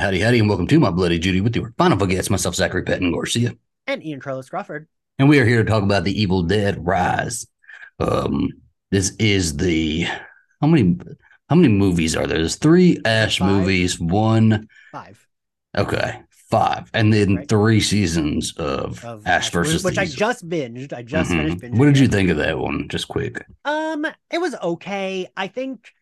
[0.00, 3.12] Howdy, howdy, and welcome to my Bloody Judy with your final guest, myself, Zachary Patton
[3.12, 3.52] Garcia.
[3.86, 4.88] And Ian Carlos Crawford.
[5.18, 7.46] And we are here to talk about the Evil Dead Rise.
[7.98, 8.48] Um,
[8.90, 10.06] this is the
[10.62, 10.96] how many
[11.50, 12.38] how many movies are there?
[12.38, 13.48] There's three Ash Five.
[13.50, 15.26] movies, one Five
[15.76, 17.48] okay, five, and then Right.
[17.50, 20.94] three seasons of, of Ash versus which the I just binged.
[20.94, 21.36] I just Mhm.
[21.36, 21.76] finished binging.
[21.78, 22.88] What did you think of that one?
[22.88, 23.44] Just quick.
[23.66, 25.28] Um, it was okay.
[25.36, 25.92] I think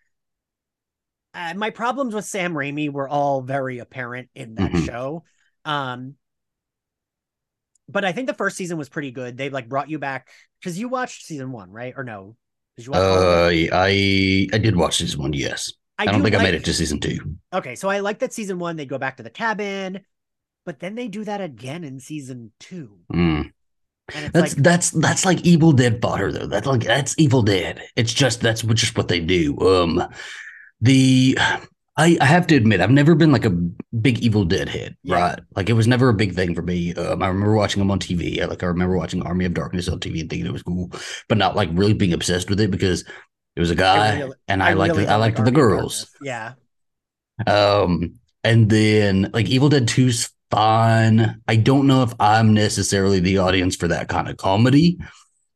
[1.39, 4.87] uh, my problems with Sam Raimi were all very apparent in that Mhm.
[4.87, 5.25] show.
[5.65, 6.17] Um,
[7.89, 9.37] but I think the first season was pretty good.
[9.37, 10.29] They like brought you back
[10.61, 11.95] because you watched season one, right?
[11.97, 12.37] Or no?
[12.77, 13.01] Did you watch?
[13.01, 13.73] all of it?
[13.73, 15.33] Uh, I I did watch season one.
[15.33, 17.19] Yes, I, don't do think I made it to season two.
[17.53, 18.77] Okay, so I like that season one.
[18.77, 20.01] They go back to the cabin,
[20.67, 23.53] but then they do that again in season two, Mm.
[24.33, 26.47] That's like that's that's like Evil Dead fodder though.
[26.47, 27.83] That's like that's Evil Dead.
[27.95, 29.59] It's just that's just what they do.
[29.61, 30.03] Um,
[30.81, 31.37] the
[31.97, 35.17] I, I have to admit I've never been like a big Evil Dead head, Yeah.
[35.31, 35.41] right?
[35.57, 36.95] Like it was never a big thing for me.
[36.95, 38.41] Um, I remember watching them on TV.
[38.41, 40.93] I, like I remember watching Army of Darkness on TV and thinking it was cool,
[41.29, 43.05] but not like really being obsessed with it because
[43.57, 46.15] it was a guy really- and I, liked really the, I liked like the girls.
[46.23, 46.53] Yeah,
[47.47, 51.41] Um, and then like Evil Dead 2's fine.
[51.49, 54.99] I don't know if I'm necessarily the audience for that kind of comedy.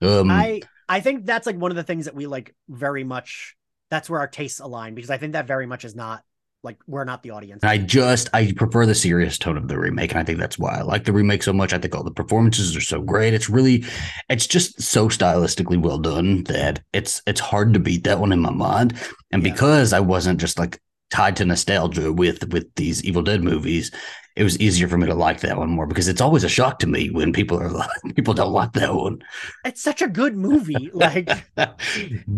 [0.00, 3.54] Um, I I think that's like one of the things that we like very much.
[3.92, 6.24] That's where our tastes align because I think that very much is not
[6.62, 7.62] like we're not the audience.
[7.62, 10.78] I just I prefer the serious tone of the remake, and I think that's why
[10.78, 11.74] I like the remake so much.
[11.74, 13.34] I think all the performances are so great.
[13.34, 13.84] It's really,
[14.30, 18.40] it's just so stylistically well done that it's it's hard to beat that one in
[18.40, 18.94] my mind.
[19.30, 19.52] And Yeah.
[19.52, 23.90] because I wasn't just like tied to nostalgia with with these Evil Dead movies,
[24.36, 26.78] it was easier for me to like that one more because it's always a shock
[26.80, 29.22] to me when people are like people don't like that one.
[29.64, 30.90] It's such a good movie.
[30.94, 31.48] Like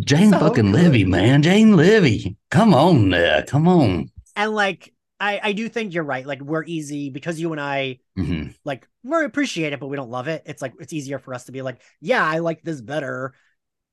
[0.00, 0.72] Jane So fucking good.
[0.72, 4.11] Levy, man, Jane Levy, come on, there, come on.
[4.37, 6.27] and like I I do think you're right.
[6.27, 10.11] Like we're easy because you and I hmm like we appreciate it, but we don't
[10.11, 10.45] love it.
[10.47, 13.34] It's like it's easier for us to be like, yeah, I like this better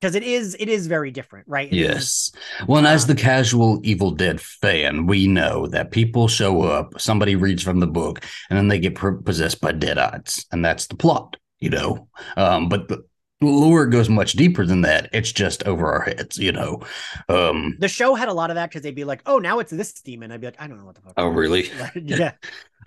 [0.02, 1.72] because it is it is very different, right?
[1.72, 2.32] It is- Yes.
[2.68, 7.00] Well, and as the Um, casual Evil Dead fan, we know that people show up,
[7.00, 10.96] somebody reads from the book, and then they get possessed by deadites, and that's the
[10.96, 12.08] plot, you know.
[12.36, 13.04] Um, but the
[13.42, 15.10] lore goes much deeper than that.
[15.14, 16.82] It's just over our heads, you know.
[17.30, 19.72] Um, the show had a lot of that because they'd be like, oh, now it's
[19.72, 20.32] this demon.
[20.32, 21.14] I'd be like, I don't know what the fuck.
[21.18, 21.70] Oh, is." really?
[21.96, 22.34] Yeah.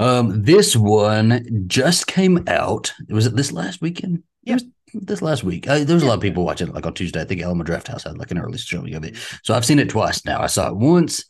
[0.00, 2.92] um, this one just came out.
[3.08, 4.22] Was it this last weekend?
[4.44, 5.68] It was this last week.
[5.68, 7.20] Uh, there was a lot of people watching it like on Tuesday.
[7.20, 9.16] I think Alamo Drafthouse had like an early showing of it.
[9.42, 10.40] So I've seen it twice now.
[10.40, 11.24] I saw it once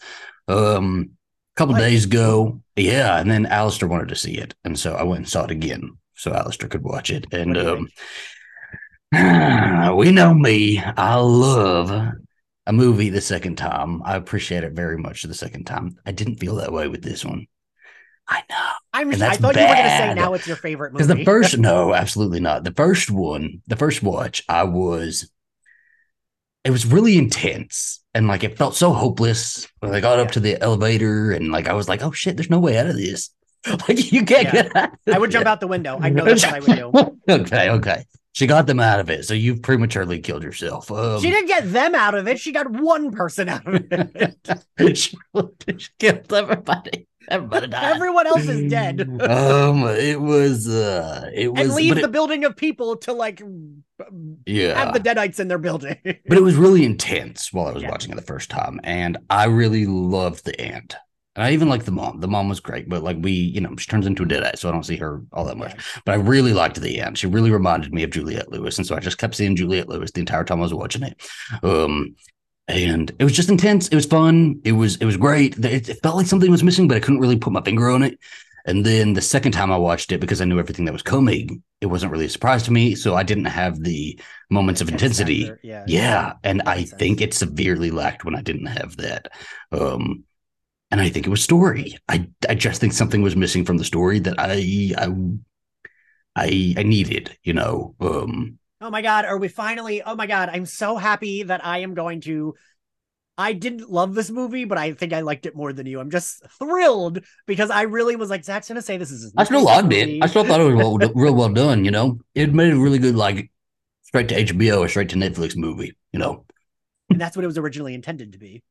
[0.48, 1.10] um
[1.56, 2.60] a couple days ago.
[2.76, 4.54] Yeah, and then Alistair wanted to see it.
[4.64, 7.26] And so I went and saw it again so Alistair could watch it.
[7.32, 7.70] And What do you
[9.12, 10.78] um we know me.
[10.80, 11.90] I love
[12.66, 14.02] a movie the second time.
[14.02, 15.96] I appreciate it very much the second time.
[16.06, 17.46] I didn't feel that way with this one.
[18.28, 18.70] I know.
[18.92, 19.12] I'm.
[19.12, 20.16] And I thought you were going to say bad.
[20.16, 21.04] now it's your favorite movie.
[21.04, 22.64] Because the first, no, absolutely not.
[22.64, 25.30] The first one, the first watch, I was,
[26.64, 29.68] it was really intense and like it felt so hopeless.
[29.80, 32.50] When I got up to the elevator and like I was like, oh shit, there's
[32.50, 33.30] no way out of this.
[33.88, 34.52] Like you can't Yeah.
[34.52, 34.90] get out.
[35.10, 35.98] I would jump out the window.
[35.98, 37.18] I know that's what I would do.
[37.42, 38.04] okay, okay.
[38.32, 40.90] She got them out of it, so you've prematurely killed yourself.
[40.90, 42.38] Um, she didn't get them out of it.
[42.40, 44.36] She got one person out of it.
[44.98, 45.16] she
[45.78, 47.06] she killed everybody.
[47.28, 47.94] Everybody died.
[47.96, 49.00] Everyone else is dead.
[49.22, 53.42] um, it was, uh, it was, and leave the it- building of people to like
[54.46, 55.96] yeah, have the deadites in their building.
[56.04, 57.90] but it was really intense while I was Yeah.
[57.90, 60.96] watching it the first time, and I really loved the aunt.
[61.36, 62.20] And I even liked the mom.
[62.20, 64.68] The mom was great, but like we, you know, she turns into a deadite, so
[64.68, 65.74] I don't see her all that much.
[66.04, 67.18] But I really liked the aunt.
[67.18, 70.12] She really reminded me of Juliette Lewis, and so I just kept seeing Juliette Lewis
[70.12, 71.20] the entire time I was watching it.
[71.64, 72.14] Um,
[72.68, 73.88] and it was just intense.
[73.88, 74.60] It was fun.
[74.64, 75.58] It was it was great.
[75.58, 78.02] It, it felt like something was missing, but I couldn't really put my finger on
[78.02, 78.18] it.
[78.66, 81.62] And then the second time I watched it, because I knew everything that was coming,
[81.82, 82.94] it wasn't really a surprise to me.
[82.94, 84.18] So I didn't have the
[84.50, 85.50] moments of intensity.
[85.62, 85.84] Yeah.
[85.86, 89.28] Yeah, and I makes think it severely lacked when I didn't have that.
[89.70, 90.24] Um,
[90.90, 91.98] and I think it was story.
[92.08, 95.08] I I just think something was missing from the story that I I
[96.36, 97.36] I, I needed.
[97.42, 97.94] You know.
[98.00, 100.02] Um, Oh my god, are we finally?
[100.02, 102.54] Oh my god, I'm so happy that I am going to.
[103.38, 106.00] I didn't love this movie, but I think I liked it more than you.
[106.00, 109.32] I'm just thrilled because I really was like, Zach's gonna say this is.
[109.38, 110.22] I still loved it.
[110.22, 111.86] I still thought it was well, real well done.
[111.86, 113.50] You know, it made a really good like
[114.02, 115.96] straight to HBO or straight to Netflix movie.
[116.12, 116.44] You know,
[117.08, 118.62] and that's what it was originally intended to be.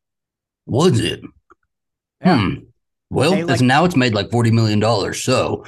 [0.67, 1.21] was it?
[2.21, 2.39] Yeah.
[2.39, 2.53] Hmm.
[3.09, 5.23] Well, They, like- now it's made like forty million dollars.
[5.23, 5.65] So,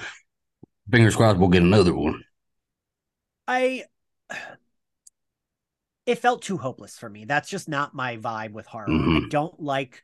[0.92, 2.24] fingers crossed, we'll get another one.
[3.48, 3.86] I
[6.06, 7.26] it felt too hopeless for me.
[7.26, 9.10] That's just not my vibe with horror.
[9.12, 9.30] I Mhm.
[9.30, 10.04] don't like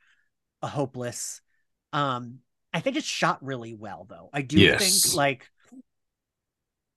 [0.61, 1.41] a hopeless
[1.93, 2.39] um
[2.73, 4.29] I think it's shot really well though.
[4.33, 4.67] I do Yes.
[4.67, 5.49] think like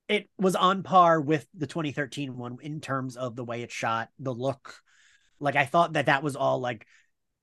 [0.08, 4.10] it was on par with the 2013 one in terms of the way it's shot,
[4.18, 4.76] the look.
[5.40, 6.86] Like I thought that that was all like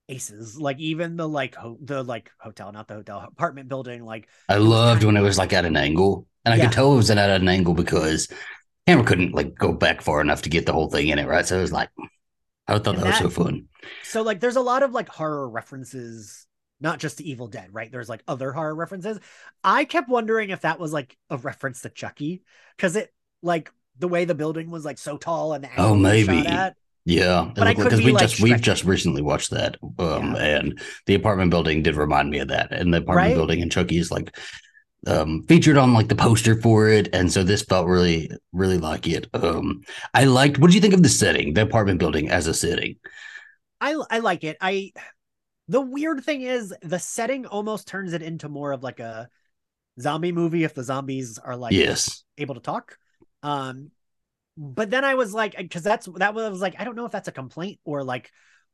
[0.10, 0.60] aces.
[0.60, 4.06] Like even the like ho- the like hotel, not the hotel, apartment building.
[4.06, 6.60] Like I loved when it was like at an angle, and I Yeah.
[6.60, 8.28] could tell it was at an angle because
[8.88, 11.46] camera couldn't like go back far enough to get the whole thing in it, right?
[11.46, 11.90] So it was like,
[12.68, 13.68] I thought And that was so fun.
[14.02, 16.48] so like there's a lot of like horror references
[16.80, 19.20] not just to evil dead right there's like other horror references
[19.64, 22.44] i kept wondering if that was like a reference to chucky
[22.76, 26.06] because it like the way the building was like so tall and the Oh, angle
[26.06, 26.46] it was maybe.
[27.06, 30.36] Yeah, But because be, we like, just we've just recently watched that, um, Yeah.
[30.36, 33.36] and the apartment building did remind me of that, and the apartment Right?
[33.36, 34.36] building in Chucky is like
[35.08, 39.08] um featured on like the poster for it, and so this felt really really like
[39.08, 39.28] it.
[39.34, 39.82] Um,
[40.14, 40.60] I liked.
[40.60, 42.98] What do you think of the setting, the apartment building as a setting?
[43.80, 44.58] I I like it.
[44.62, 44.94] I
[45.68, 49.30] the weird thing is the setting almost turns it into more of like a
[50.00, 52.98] zombie movie if the zombies are like yes, able to talk.
[53.44, 53.92] Um
[54.58, 57.28] but then I was like cuz that's that was like I don't know if that's
[57.28, 58.32] a complaint or like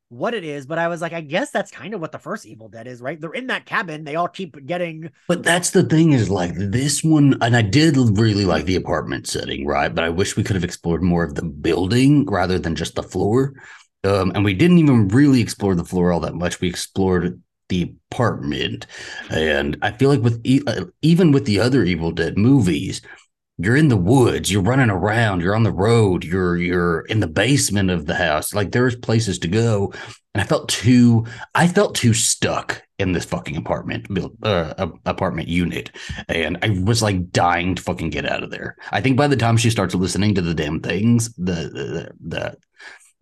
[0.08, 2.46] what it is, but I was like I guess that's kind of what the first
[2.46, 3.20] Evil Dead is, right?
[3.20, 7.04] They're in that cabin, they all keep getting But that's the thing is like this
[7.04, 9.94] one, and I did really like the apartment setting, right?
[9.94, 13.02] But I wish we could have explored more of the building rather than just the
[13.02, 13.52] floor.
[14.04, 16.60] Um, and we didn't even really explore the floor all that much.
[16.60, 18.86] We explored the apartment,
[19.28, 23.02] and I feel like with e- uh, even with the other Evil Dead movies,
[23.58, 27.26] you're in the woods, you're running around, you're on the road, you're you're in the
[27.26, 28.54] basement of the house.
[28.54, 29.92] Like there's places to go,
[30.32, 34.06] and I felt too I felt too stuck in this fucking apartment
[34.44, 35.90] uh, apartment unit,
[36.28, 38.76] and I was like dying to fucking get out of there.
[38.92, 42.56] I think by the time she starts listening to the damn things, the the the,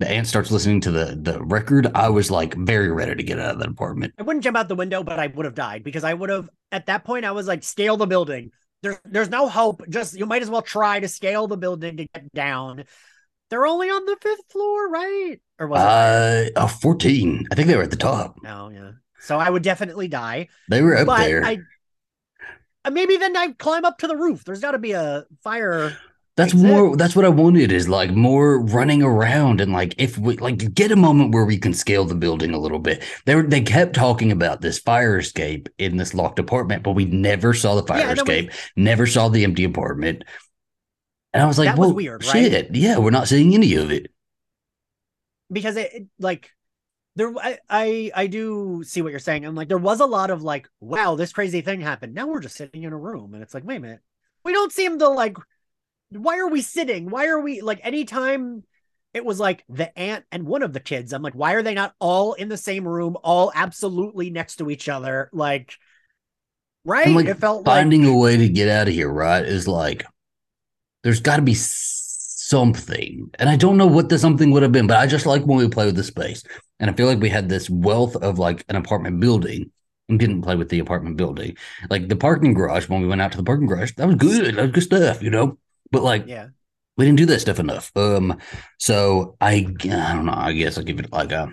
[0.01, 1.91] the aunt starts listening to the the record.
[1.95, 4.13] I was like very ready to get out of that apartment.
[4.19, 6.51] I wouldn't jump out the window, but I would have died because I would have
[6.73, 8.51] at that point I was like scale the building.
[8.83, 9.83] There's there's no hope.
[9.89, 12.85] Just you might as well try to scale the building to get down.
[13.51, 15.37] They're only on the fifth floor, right?
[15.59, 16.57] Or was it?
[16.57, 17.47] Uh, oh, 14.
[17.51, 18.37] I think they were at the top.
[18.43, 18.93] No, yeah.
[19.21, 20.49] So I would definitely die.
[20.69, 21.45] They were up but there.
[21.45, 21.59] I
[22.85, 24.45] uh, maybe then I climb up to the roof.
[24.45, 25.97] There's got to be a fire.
[26.37, 26.97] That's more.
[26.97, 27.73] That's what I wanted.
[27.73, 31.57] Is like more running around and like if we like get a moment where we
[31.57, 33.03] can scale the building a little bit.
[33.25, 37.07] They were they kept talking about this fire escape in this locked apartment, but we
[37.07, 38.53] never saw the fire Yeah, then we- escape.
[38.77, 40.25] never saw the empty apartment.
[41.33, 42.33] And I was like, That was well, weird, right?
[42.33, 42.75] shit.
[42.75, 44.11] Yeah, we're not seeing any of it.
[45.51, 46.51] because it, it, like
[47.15, 49.47] there I, I I do see what you're saying.
[49.47, 52.13] I'm like there was a lot of like wow this crazy thing happened.
[52.15, 54.01] Now we're just sitting in a room and it's like wait a minute
[54.45, 55.37] we don't seem to like
[56.11, 57.11] why are we sitting?
[57.11, 58.65] Why are we like anytime
[59.15, 61.73] it was like the aunt and one of the kids I'm like why are they
[61.73, 65.75] not all in the same room all absolutely next to each other like
[66.85, 67.09] right?
[67.09, 69.45] like, it felt like Finding a way to get out of here, right?
[69.45, 70.05] Is like
[71.03, 74.87] there's got to be something, and I don't know what the something would have been,
[74.87, 76.43] but I just like when we play with the space,
[76.81, 79.71] and I feel like we had this wealth of like an apartment building.
[80.09, 81.57] And didn't play with the apartment building,
[81.91, 82.89] like the parking garage.
[82.89, 84.55] When we went out to the parking garage, that was good.
[84.55, 85.59] That was good stuff, you know.
[85.97, 86.49] But like, yeah
[86.97, 87.93] we didn't do that stuff enough.
[87.97, 88.39] Um,
[88.79, 90.35] so I, I don't know.
[90.35, 91.51] I guess I'll give it like a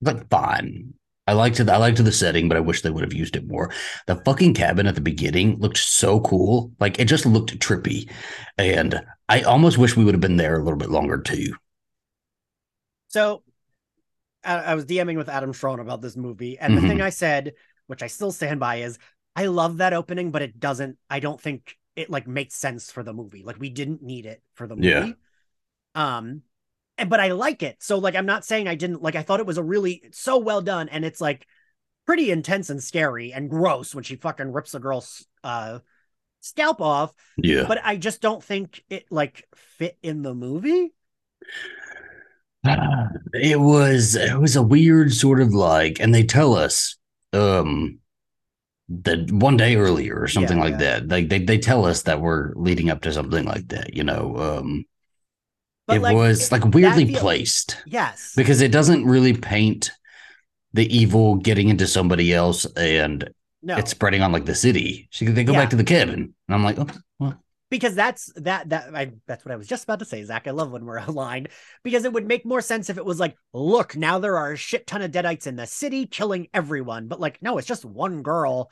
[0.00, 0.94] like fine.
[1.26, 1.68] I liked it.
[1.68, 3.70] I liked the setting, but I wish they would have used it more.
[4.06, 6.72] The fucking cabin at the beginning looked so cool.
[6.80, 8.10] Like it just looked trippy,
[8.56, 11.52] and I almost wish we would have been there a little bit longer too.
[13.08, 13.42] So
[14.44, 16.88] I, I was DMing with Adam Schron about this movie, and the Mhm.
[16.88, 17.54] thing I said,
[17.86, 18.98] which I still stand by, is
[19.36, 20.98] I love that opening, but it doesn't.
[21.10, 23.42] I don't think it like makes sense for the movie.
[23.42, 24.88] Like we didn't need it for the movie.
[24.88, 25.12] Yeah.
[25.96, 26.42] Um,
[26.96, 27.76] and, but I like it.
[27.80, 29.16] So like I'm not saying I didn't like.
[29.16, 31.44] I thought it was a really so well done, and it's like
[32.06, 35.80] pretty intense and scary and gross when she fucking rips a girl's uh
[36.40, 37.12] scalp off.
[37.36, 40.92] Yeah, But I just don't think it like fit in the movie.
[43.34, 46.96] it was it was a weird sort of like, and they tell us
[47.32, 47.98] um
[48.88, 50.78] that one day earlier or something Yeah, like yeah.
[51.00, 51.08] that.
[51.08, 53.94] Like they they tell us that we're leading up to something like that.
[53.94, 54.84] You know, um,
[55.86, 57.76] But it like was like weirdly feel- placed.
[57.86, 58.32] Yes.
[58.36, 59.90] because it doesn't really paint
[60.72, 63.28] the evil getting into somebody else and
[63.62, 63.76] no.
[63.76, 65.08] it's spreading on like the city.
[65.10, 65.60] She they go Yeah.
[65.60, 66.86] back to the cabin, and I'm like, oh,
[67.70, 70.46] because that's that that I that's what I was just about to say, Zach.
[70.46, 71.48] I love when we're aligned
[71.82, 74.56] because it would make more sense if it was like, look, now there are a
[74.56, 78.22] shit ton of deadites in the city killing everyone, but like, no, it's just one
[78.22, 78.70] girl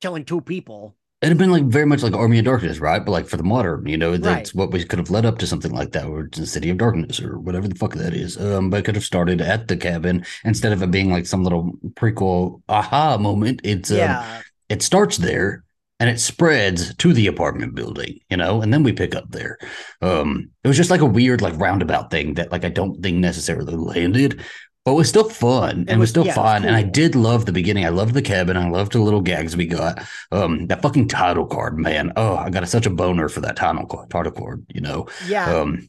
[0.00, 0.96] killing two people.
[1.22, 3.02] it'd have been like very much like Army of Darkness, right?
[3.04, 4.54] But like for the modern, you know, that's Right.
[4.54, 7.20] what we could have led up to something like that, or the City of Darkness,
[7.20, 8.38] or whatever the fuck that is.
[8.38, 11.42] Um, but it could have started at the cabin instead of it being like some
[11.42, 13.60] little prequel aha moment.
[13.64, 15.64] It's um, yeah, it starts there
[16.00, 19.58] and it spreads to the apartment building, you know, and then we pick up there.
[20.02, 23.18] Um, it was just like a weird, like roundabout thing that like I don't think
[23.18, 24.42] necessarily landed,
[24.84, 26.64] but it was still fun and it was, still yeah, fun.
[26.64, 27.86] And I did love the beginning.
[27.86, 28.56] I loved the cabin.
[28.56, 30.02] I loved the little gags we got.
[30.30, 32.12] Um, that fucking title card, man.
[32.16, 35.08] Oh, I got such a boner for that title card, title card, you know.
[35.20, 35.88] Yeah, Um,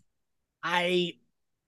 [0.64, 1.16] I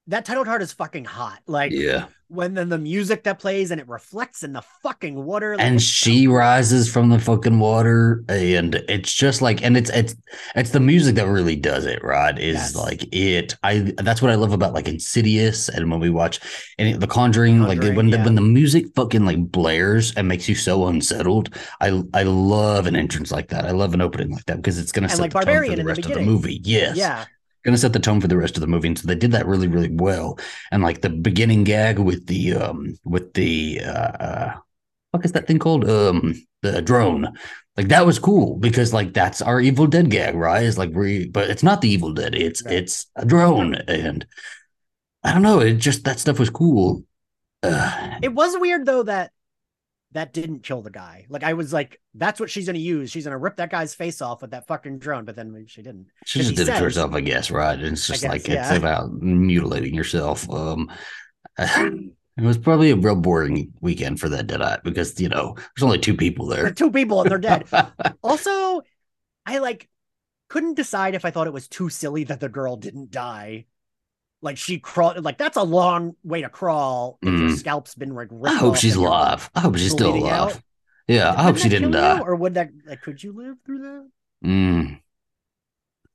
[0.08, 1.40] that title card is fucking hot.
[1.48, 2.06] Like yeah.
[2.30, 5.56] when then the music that plays and it reflects in the fucking water.
[5.58, 10.16] like, and she rises from the fucking water and it's just like and it's it's
[10.56, 12.76] it's the music that really does it right is Yes.
[12.76, 16.40] like it i that's what i love about like insidious and when we watch
[16.80, 20.48] any the conjuring, like Conjuring, when the when the music fucking like blares and makes
[20.48, 24.46] you so unsettled i i love an entrance like that i love an opening like
[24.46, 26.14] that because it's gonna And set like the tone for the in the rest of
[26.14, 27.26] the movie yes Yeah,
[27.68, 28.88] gonna set the tone for the rest of the movie.
[28.88, 30.40] And so they did that really really well.
[30.72, 34.54] And like the beginning gag with the um with the uh, uh
[35.12, 35.90] what is that thing called?
[35.90, 36.34] Um
[36.64, 37.28] the drone.
[37.78, 40.64] Like that was cool because like that's our evil dead gag right?
[40.66, 42.36] It's like we but it's not the evil dead.
[42.36, 42.76] It's Right.
[42.76, 43.76] it's a drone.
[43.76, 44.26] And
[45.24, 45.60] i don't know.
[45.60, 47.04] It just that stuff was cool.
[47.64, 49.32] Uh, it was weird though that
[50.14, 51.26] that didn't kill the guy.
[51.30, 53.12] Like I was like, that's what she's gonna use.
[53.12, 55.26] She's gonna rip that guy's face off with that fucking drone.
[55.26, 56.08] But then she didn't.
[56.26, 58.54] She just did it to herself i guess right and it's just guess, like it's
[58.54, 58.74] yeah.
[58.74, 60.90] about mutilating yourself um
[62.38, 65.98] it was probably a real boring weekend for that deadite because you know there's only
[65.98, 67.66] two people there Two people and they're dead.
[68.24, 68.82] also,
[69.46, 69.90] I like
[70.50, 73.66] couldn't decide if I thought it was too silly that the girl didn't die.
[74.42, 77.58] Like she crawled, like that's a long way to crawl if your Mm.
[77.58, 78.30] scalp's been like.
[78.46, 79.50] I hope she's alive.
[79.56, 80.32] I hope she's still alive.
[80.56, 80.62] out.
[81.08, 82.18] Yeah, I hope she didn't die.
[82.18, 84.10] you, or would that like could you live through that?
[84.46, 85.00] Mm.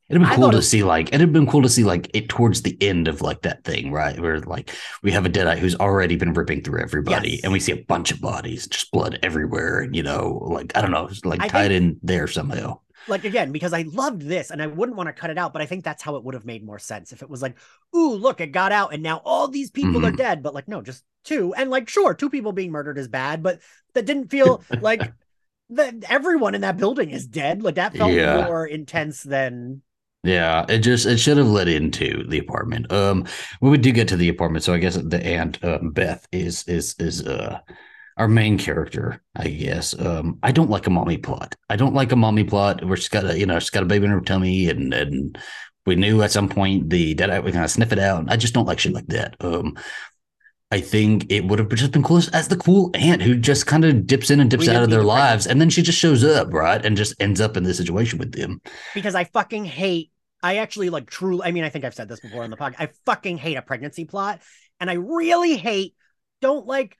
[0.08, 2.28] It'd been I cool to it- see like it'd been cool to see like it
[2.28, 4.20] towards the end of like that thing, right?
[4.20, 4.70] Where like
[5.02, 7.40] we have a deadite who's already been ripping through everybody, Yes.
[7.44, 10.82] and we see a bunch of bodies, just blood everywhere, and you know, like I
[10.82, 12.80] don't know, like I tied in there somehow.
[13.06, 15.62] Like again, because I loved this and I wouldn't want to cut it out, but
[15.62, 17.56] I think that's how it would have made more sense if it was like,
[17.96, 20.16] ooh, look, it got out and now all these people are Mhm.
[20.16, 20.42] dead.
[20.42, 21.52] But like, no, just two.
[21.54, 23.60] And like, sure, two people being murdered is bad, but
[23.94, 25.12] that didn't feel like
[25.70, 27.62] that everyone in that building is dead.
[27.62, 28.22] Like that felt Yeah.
[28.22, 29.82] more intense than
[30.24, 32.92] Yeah, it just it should have led into the apartment.
[32.92, 33.26] Um,
[33.58, 36.62] when we do get to the apartment, so I guess the aunt um, Beth is
[36.68, 37.58] is is uh
[38.16, 39.98] our main character, I guess.
[39.98, 41.54] Um, I don't like a mommy plot.
[41.70, 43.86] I don't like a mommy plot where she's got a you know she's got a
[43.86, 45.38] baby in her tummy, and and
[45.86, 48.26] we knew at some point the dead we kind of sniff it out.
[48.28, 49.36] I just don't like shit like that.
[49.40, 49.76] Um.
[50.70, 53.84] I think it would have just been cool as, the cool aunt who just kind
[53.84, 55.98] of dips in and dips We out of their the lives, and then she just
[55.98, 58.62] shows up, right, and just ends up in this situation with them.
[58.94, 60.12] because I fucking hate.
[60.42, 61.42] I actually like truly.
[61.44, 62.76] I mean, I think I've said this before on the podcast.
[62.78, 64.40] I fucking hate a pregnancy plot,
[64.80, 65.94] and I really hate.
[66.40, 66.96] Don't like.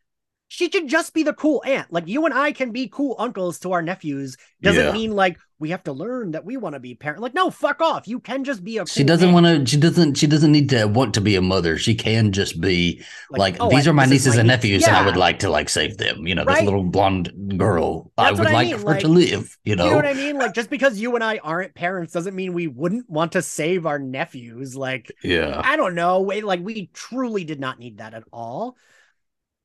[0.53, 1.91] She should just be the cool aunt.
[1.91, 4.37] Like you and I can be cool uncles to our nephews.
[4.61, 4.93] Doesn't Yeah.
[4.93, 7.23] mean like we have to learn that we want to be parent.
[7.23, 8.07] Like no, fuck off.
[8.07, 8.87] You can just be a.
[8.87, 9.65] She doesn't want to.
[9.65, 10.19] She doesn't.
[10.19, 11.79] She doesn't need to want to be a mother.
[11.79, 14.57] She can just be like, oh, these I- are my this is nieces and niece.
[14.57, 16.27] nephews, and I would like to like save them.
[16.27, 18.13] You know, this little blonde girl.
[18.19, 19.57] I would I like mean, her like, to live.
[19.65, 19.85] You know.
[19.85, 20.37] You know what I mean?
[20.37, 23.87] Like just because you and I aren't parents doesn't mean we wouldn't want to save
[23.87, 24.77] our nephews.
[24.77, 25.63] Like yeah.
[25.65, 26.21] I don't know.
[26.21, 28.77] Wait, like we truly did not need that at all.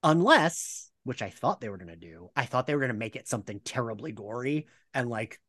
[0.08, 3.28] Unless, which I thought they were gonna do, I thought they were gonna make it
[3.28, 5.40] something terribly gory and like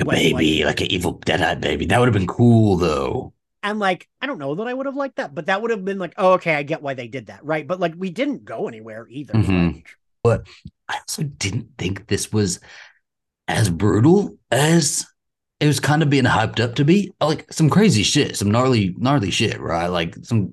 [0.00, 1.86] A baby, like- like, an evil deadite baby.
[1.86, 3.32] That would have been cool, though.
[3.62, 5.84] and like I don't know that I would have liked that, but that would have
[5.84, 7.66] been like, oh, okay, I get why they did that, right?
[7.66, 9.34] But like we didn't go anywhere either.
[9.34, 9.84] Mhm.
[10.24, 10.46] Like,
[10.88, 12.58] I also didn't think this was
[13.48, 15.06] as brutal as
[15.60, 17.12] it was kind of being hyped up to be.
[17.20, 19.88] Like some crazy shit, some gnarly, gnarly shit, right?
[19.88, 20.52] Like some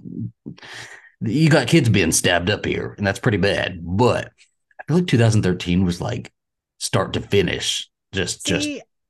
[1.21, 3.79] you got kids being stabbed up here, and that's pretty bad.
[3.81, 4.31] But
[4.79, 6.31] I feel like 2013 was like
[6.79, 8.67] start to finish, just just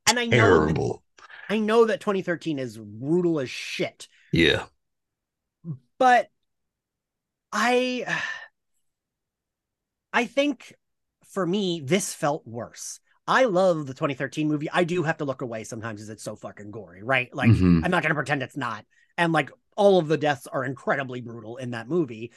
[0.08, 1.00] and I know that.
[1.50, 4.66] I know that 2013 is brutal as shit, Yeah.
[5.98, 6.30] but
[7.52, 8.06] I
[10.14, 10.74] I think
[11.30, 13.00] for me this felt worse.
[13.28, 14.70] I love the 2013 movie.
[14.72, 17.34] I do have to look away sometimes because it's so fucking gory, right?
[17.36, 17.84] Like Mhm.
[17.84, 18.86] I'm not going to pretend it's not.
[19.18, 22.32] And like all of the deaths are incredibly brutal in that movie.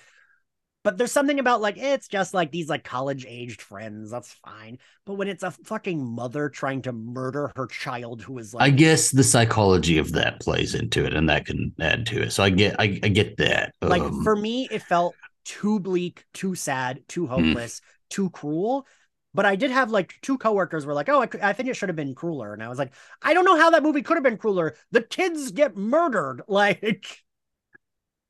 [0.83, 4.11] But there's something about like it's just like these like college aged friends.
[4.11, 4.79] That's fine.
[5.05, 8.71] But when it's a fucking mother trying to murder her child who is like I
[8.71, 12.31] guess the psychology of that plays into it, and that can add to it.
[12.33, 13.75] So I get, I, I get that.
[13.81, 17.81] like Um, for me it felt too bleak too sad too hopeless
[18.11, 18.87] too cruel
[19.33, 21.89] but i did have like two coworkers were like oh I, I think it should
[21.89, 22.93] have been crueler and i was like
[23.23, 27.23] i don't know how that movie could have been crueler the kids get murdered like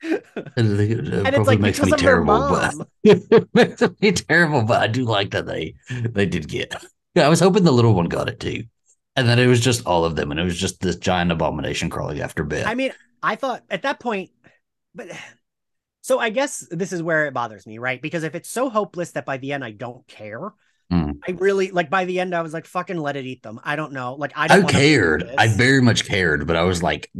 [0.02, 0.18] Uh,
[0.56, 4.62] and it's probably like makes me terrible, but it makes me terrible.
[4.62, 6.74] But I do like that they they did get.
[7.14, 8.64] Yeah, I was hoping the little one got it too.
[9.16, 11.90] And then it was just all of them, and it was just this giant abomination
[11.90, 12.66] crawling after Beth.
[12.66, 12.92] I mean,
[13.22, 14.30] I thought at that point,
[14.94, 15.08] but
[16.02, 18.00] so I guess this is where it bothers me, right?
[18.00, 20.52] Because if it's so hopeless that by the end I don't care,
[20.90, 21.18] Mm.
[21.26, 23.60] I really like by the end I was like, fucking let it eat them.
[23.62, 24.14] I don't know.
[24.14, 25.30] Like I I, cared.
[25.38, 27.10] I very much cared, but I was like,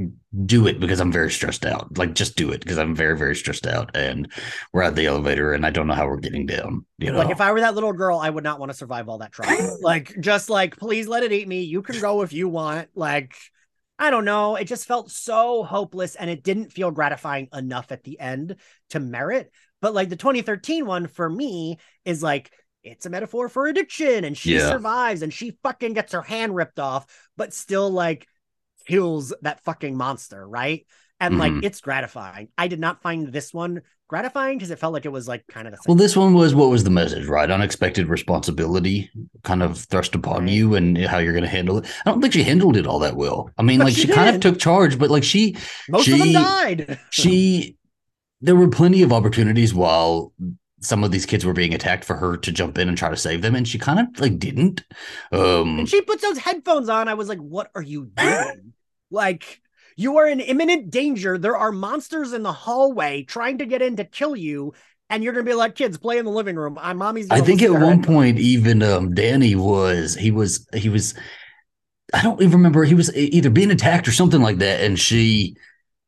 [0.44, 1.96] do it because I'm very stressed out.
[1.96, 3.90] Like, just do it because I'm very, very stressed out.
[3.94, 4.30] And
[4.72, 6.84] we're at the elevator and I don't know how we're getting down.
[6.98, 9.08] You know, Like if I were that little girl, I would not want to survive
[9.08, 9.76] all that trauma.
[9.82, 11.62] like just like please let it eat me.
[11.62, 12.88] You can go if you want.
[12.96, 13.34] Like
[14.00, 14.56] I don't know.
[14.56, 18.56] It just felt so hopeless and it didn't feel gratifying enough at the end
[18.90, 19.52] to merit.
[19.80, 22.50] But like the 2013 one for me is like
[22.82, 24.68] it's a metaphor for addiction and she Yeah.
[24.70, 27.06] survives and she fucking gets her hand ripped off,
[27.36, 28.26] but still like
[28.86, 30.86] kills that fucking monster, right?
[31.20, 31.64] And like Mhm.
[31.64, 32.48] it's gratifying.
[32.56, 35.68] I did not find this one gratifying because it felt like it was like kind
[35.68, 35.84] of the same.
[35.88, 37.50] well, this one was what was the message, right?
[37.50, 39.10] Unexpected responsibility
[39.44, 40.50] kind of thrust upon Right.
[40.52, 41.84] you and how you're going to handle it.
[42.06, 43.50] I don't think she handled it all that well.
[43.58, 45.56] I mean, But like she she, kind of took charge, but like she,
[45.90, 46.98] Most of them she- died.
[47.10, 47.76] she,
[48.40, 50.32] there were plenty of opportunities while
[50.80, 53.16] some of these kids were being attacked for her to jump in and try to
[53.16, 54.84] save them, and she kind of like didn't.
[55.32, 57.08] Um, And she puts those headphones on.
[57.08, 58.72] I was like, what are you doing?
[59.10, 59.60] like,
[59.96, 61.36] you are in imminent danger.
[61.36, 64.72] There are monsters in the hallway trying to get in to kill you.
[65.10, 66.78] And you're going to be like, kids, play in the living room.
[66.80, 67.28] I'm mommy's.
[67.30, 71.14] I think at one headphones." point, even um, Danny was he was he was.
[72.14, 72.84] I don't even remember.
[72.84, 75.56] He was either being attacked or something like that, and she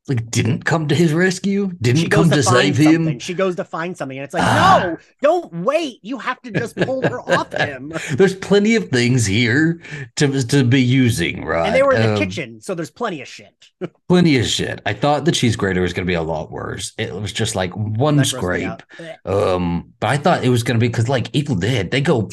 [0.08, 2.92] like didn't come to his rescue, didn't come to, find save him.
[2.94, 3.18] something.
[3.20, 4.18] She goes to find something.
[4.18, 4.80] And it's like, Ah.
[4.82, 6.00] no, don't wait.
[6.02, 7.92] You have to just pull her off him.
[8.16, 9.80] There's plenty of things here
[10.16, 11.66] to to be using, right?
[11.66, 12.60] And they were in the Um, kitchen.
[12.60, 13.54] So there's plenty of shit.
[14.08, 14.80] Plenty of shit.
[14.86, 16.92] I thought the cheese grater was going to be a lot worse.
[16.98, 18.82] It was just like one That scrape.
[19.24, 22.28] Um, but I thought it was gonna be because like Evil Dead, they go.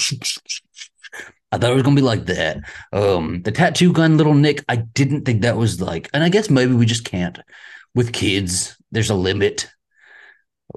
[1.52, 2.60] I thought it was gonna be like that.
[2.94, 4.64] Um, the tattoo gun, little Nick.
[4.70, 7.40] I didn't think that was like, and I guess maybe we just can't
[7.96, 8.78] with kids.
[8.92, 9.70] There's a limit.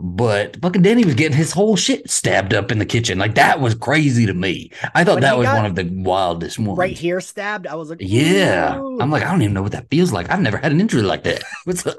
[0.01, 3.19] But fucking Danny was getting his whole shit stabbed up in the kitchen.
[3.19, 4.71] Like that was crazy to me.
[4.95, 6.79] I thought When that was one of the wildest ones.
[6.79, 7.67] Right here, stabbed.
[7.67, 8.79] I was like, Yeah.
[8.79, 10.31] "Ooh." I'm like, I don't even know what that feels like.
[10.31, 11.43] I've never had an injury like that.
[11.65, 11.99] What's up?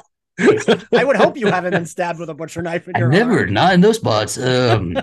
[0.92, 3.54] I would hope you haven't been stabbed with a butcher knife in I never, arm.
[3.54, 4.40] not in those spots.
[4.40, 4.98] Um,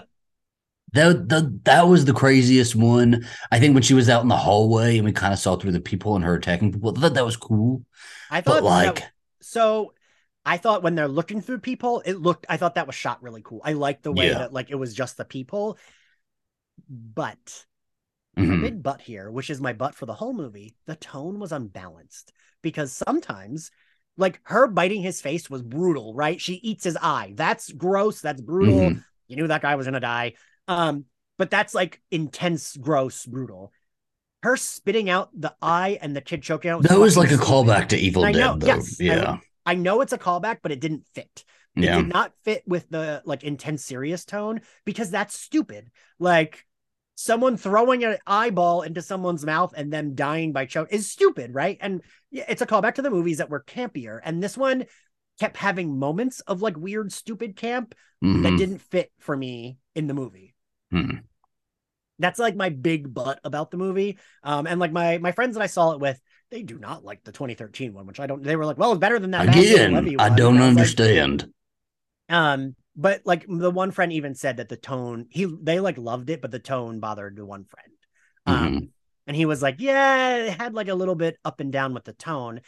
[0.92, 3.26] that the, that was the craziest one.
[3.50, 5.72] I think when she was out in the hallway and we kind of saw through
[5.72, 7.84] the people and her attacking people, I thought that was cool.
[8.28, 9.94] I thought But like, that- so.
[10.42, 12.46] I thought when they're looking through people, it looked.
[12.48, 13.60] I thought that was shot really cool.
[13.62, 14.38] I liked the way Yeah.
[14.38, 15.76] that like it was just the people.
[16.88, 17.66] But
[18.44, 21.38] my mhm, big butt here, which is my butt for the whole movie, the tone
[21.38, 23.70] was unbalanced because sometimes,
[24.16, 26.14] like her biting his face was brutal.
[26.14, 26.40] Right?
[26.40, 27.32] She eats his eye.
[27.36, 28.20] That's gross.
[28.20, 28.94] That's brutal.
[28.94, 29.04] mhm.
[29.28, 30.34] You knew that guy was gonna die.
[30.70, 31.06] Um,
[31.36, 33.72] but that's like intense, gross, brutal.
[34.42, 36.88] Her spitting out the eye and the kid choking out.
[36.88, 38.66] that was like a callback to Evil I Dead, know, though.
[38.66, 41.44] yes, I yeah, I know it's a callback, but it didn't fit.
[41.80, 41.94] It yeah.
[41.94, 45.90] did not fit with the like intense, serious tone because that's stupid.
[46.18, 46.64] Like
[47.16, 51.78] someone throwing an eyeball into someone's mouth and them dying by choke is stupid, right?
[51.80, 54.20] And yeah, it's a callback to the movies that were campier.
[54.22, 54.86] And this one
[55.38, 57.94] kept having moments of like weird, stupid camp
[58.40, 60.54] that mhm, didn't fit for me in the movie.
[60.90, 61.24] Mhm.
[62.18, 64.18] That's like my big butt about the movie.
[64.42, 67.24] Um, and like my my friends that I saw it with, they do not like
[67.24, 68.42] the 2013 one, which I don't.
[68.42, 71.52] They were like, "Well, it's better than that." Again, I don't And was like, understand.
[72.28, 76.30] um, but like the one friend even said that the tone he they like loved
[76.30, 77.92] it, but the tone bothered the one friend.
[78.46, 78.90] Um, Mhm.
[79.26, 82.04] and he was like, "Yeah, it had like a little bit up and down with
[82.04, 82.60] the tone."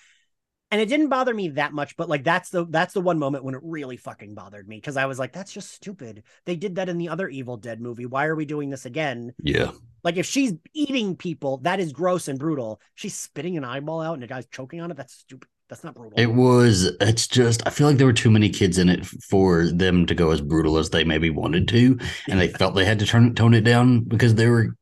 [0.72, 3.44] And it didn't bother me that much, but like that's the that's the one moment
[3.44, 6.76] when it really fucking bothered me because I was like, "That's just stupid." They did
[6.76, 8.06] that in the other Evil Dead movie.
[8.06, 9.35] Why are we doing this again?
[9.42, 12.80] Yeah, Like if she's eating people, that is gross and brutal.
[12.94, 14.96] She's spitting an eyeball out and a guy's choking on it.
[14.96, 15.48] That's stupid.
[15.68, 16.18] That's not brutal.
[16.18, 16.85] it was.
[17.00, 17.62] It's just.
[17.66, 20.40] I feel like there were too many kids in it for them to go as
[20.40, 23.62] brutal as they maybe wanted to, and they felt they had to turn tone it
[23.62, 24.74] down because there were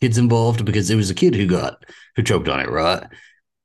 [0.00, 1.84] kids involved because it was a kid who got
[2.16, 3.02] who choked on it, right?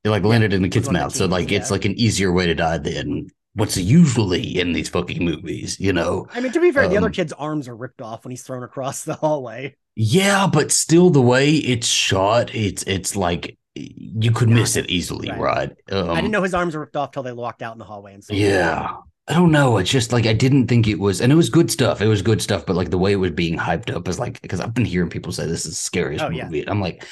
[0.03, 2.31] It like landed in the kid's of the mouth, so like it's like an easier
[2.31, 6.27] way to die than what's usually in these fucking movies, you know?
[6.33, 8.43] I mean, to be fair, the other Um, kid's arms are ripped off when he's
[8.43, 9.75] thrown across the hallway.
[9.95, 14.89] Yeah, but still, the way it's shot, it's it's like you could miss it.
[14.89, 15.39] easily, Right.
[15.39, 15.71] right?
[15.91, 17.85] Um, I didn't know his arms were ripped off till they walked out in the
[17.85, 18.97] hallway and so Yeah.
[19.27, 19.77] I don't know.
[19.77, 22.01] It's just like I didn't think it was, and it was good stuff.
[22.01, 24.41] It was good stuff, but like the way it was being hyped up is like
[24.41, 26.43] because I've been hearing people say this is the scariest Oh, yeah.
[26.45, 26.67] movie.
[26.67, 27.05] I'm like,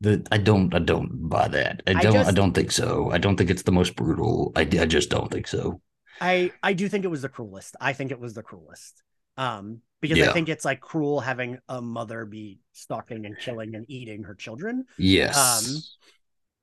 [0.00, 1.82] the I don't I don't buy that.
[1.86, 3.10] I I don't I, just- don't think so.
[3.10, 4.52] I don't think it's the most brutal.
[4.56, 5.80] I I just don't think so.
[6.20, 7.76] I I do think it was the cruelest.
[7.80, 9.02] I think it was the cruelest.
[9.36, 13.84] Um, because I think it's like cruel having a mother be stalking and killing and
[13.88, 14.84] eating her children.
[14.98, 15.36] Yes.
[15.36, 15.82] Um,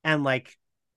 [0.04, 0.56] And like,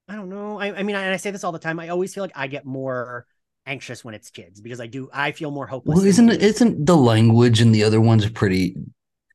[0.08, 0.60] I don't know.
[0.60, 1.80] I, I mean, I, and I say this all the time.
[1.80, 3.26] I always feel like I get more
[3.66, 5.08] anxious when it's kids because I do.
[5.12, 5.96] I feel more hopeless.
[5.96, 6.42] well, isn't it?
[6.42, 8.76] Isn't the language in the other ones pretty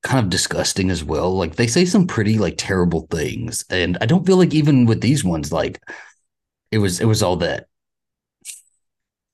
[0.04, 1.36] kind of disgusting as well?
[1.36, 5.02] Like they say some pretty like terrible things, and I don't feel like even with
[5.02, 5.82] these ones, like
[6.72, 7.68] it was it was all that.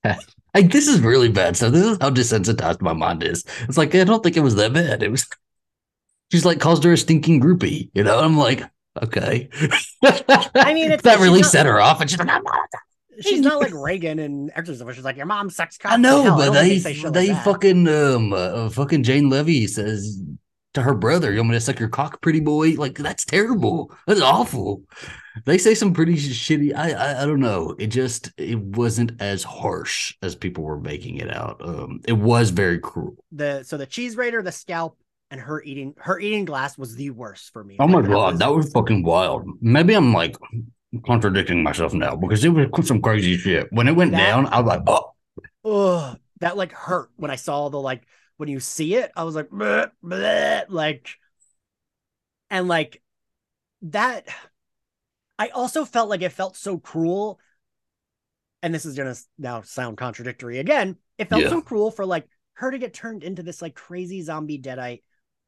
[0.54, 1.74] Like this is really bad stuff.
[1.74, 3.44] This is how desensitized my mind is.
[3.64, 5.04] It's like I don't think it was that bad.
[5.04, 5.28] It was.
[6.32, 8.18] She's like calls her a stinking groupie, you know.
[8.22, 8.64] I'm like,
[9.04, 9.50] okay.
[10.02, 12.70] I mean, it's- that really not- set her off, and she's like, I'm not
[13.20, 14.90] She's not like Regan and Exorcism.
[14.94, 15.78] She's like, your mom sucks.
[15.84, 20.22] I know, Hell, but don't they they like fucking um uh, fucking Jane Levy says
[20.76, 23.92] to her brother, "You want me to suck your cock, pretty boy?" Like that's terrible.
[24.08, 24.84] That's awful.
[25.46, 26.74] They say some pretty shitty.
[26.76, 27.76] I, I I don't know.
[27.80, 31.60] It just it wasn't as harsh as people were making it out.
[31.62, 33.16] Um, it was very cruel.
[33.32, 34.98] the so the cheese raider, the scalp,
[35.32, 37.76] and her eating her eating glass was the worst for me.
[37.80, 39.44] Oh my god, that was fucking wild.
[39.62, 40.38] Maybe I'm like
[41.06, 43.68] contradicting myself now because it was some crazy shit.
[43.72, 45.12] When it went That- down, I was like, oh.
[45.66, 48.04] ugh, that like hurt when I saw the like
[48.38, 49.12] when you see it.
[49.16, 51.10] I was like, bleh, bleh, like,
[52.50, 53.02] and like
[53.84, 54.28] that.
[55.38, 57.40] I also felt like it felt so cruel,
[58.64, 60.98] and this is gonna now sound contradictory again.
[61.18, 61.50] It felt Yeah.
[61.50, 65.04] so cruel for like her to get turned into this like crazy zombie deadite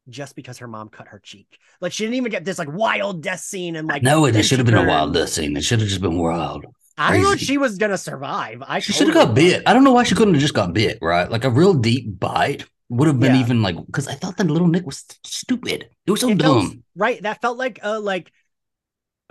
[0.09, 1.57] just because her mom cut her cheek.
[1.79, 4.59] Like she didn't even get this like wild death scene and like no, it should
[4.59, 5.55] have been a wild death scene.
[5.55, 6.65] It should have just been wild.
[6.97, 8.63] I don't know if she was gonna survive.
[8.67, 9.63] I She should have got bit.
[9.65, 11.29] I don't know why she couldn't have just got bit, right?
[11.29, 13.41] Like a real deep bite would have been Yeah.
[13.41, 15.89] even like because I thought that little Nick was stupid.
[16.05, 16.83] It was so It felt- dumb.
[16.95, 18.31] right that felt like uh like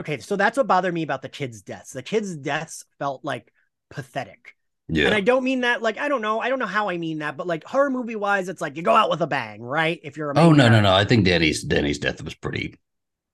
[0.00, 3.50] okay so that's what bothered me about the kids deaths the kids deaths felt like
[3.88, 4.54] pathetic
[4.88, 5.06] Yeah.
[5.06, 7.20] and i don't mean that like i don't know i don't know how i mean
[7.20, 9.98] that but like horror movie wise it's like you go out with a bang right
[10.02, 10.92] if you're a oh no no no!
[10.92, 12.74] I think Danny's Danny's death was pretty.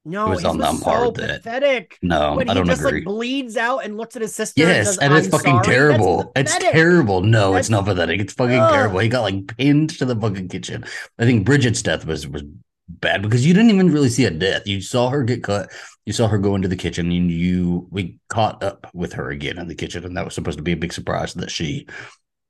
[0.04, 2.98] No it was on so that- pathetic No, when I he don't just agree.
[3.00, 5.52] like bleeds out and looks at his sister and, yes, says, and it's "I'm fucking
[5.52, 6.32] sorry." Terrible.
[6.36, 7.20] It's terrible.
[7.22, 8.20] No, That's- it's not pathetic.
[8.20, 8.72] It's fucking Ugh.
[8.72, 8.98] terrible.
[8.98, 10.84] He got like pinned to the fucking kitchen.
[11.18, 12.42] I think Bridget's death was was
[12.88, 14.66] bad because you didn't even really see a death.
[14.66, 15.70] You saw her get cut.
[16.04, 19.56] You saw her go into the kitchen, and you we caught up with her again
[19.58, 21.86] in the kitchen, and that was supposed to be a big surprise that she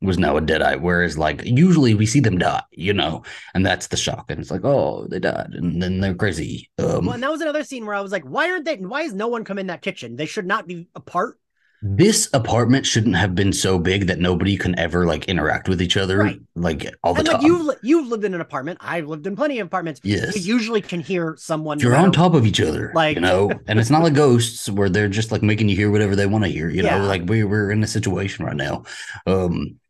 [0.02, 0.80] was now a deadite.
[0.80, 3.22] Whereas, like usually we see them die, you know,
[3.54, 4.30] and that's the shock.
[4.30, 6.70] And it's like, oh, they died, and then they're crazy.
[6.78, 8.76] Um, well, and that was another scene where I was like, why aren't they?
[8.76, 10.16] Why is no one come in that kitchen?
[10.16, 11.38] They should not be apart.
[11.84, 15.96] this apartment shouldn't have been so big that nobody can ever like interact with each
[15.96, 16.38] other Right.
[16.54, 17.36] like all the And time.
[17.40, 18.78] like you've you've lived in an apartment.
[18.80, 20.00] I've lived in plenty of apartments.
[20.04, 20.36] yes.
[20.46, 21.80] You usually can hear someone.
[21.80, 24.70] You're no on top of each other, Like- you know, and it's not like ghosts
[24.70, 26.70] where they're just like making you hear whatever they want to hear.
[26.70, 28.84] You know, like we we're in a situation right now.
[29.26, 29.80] Um,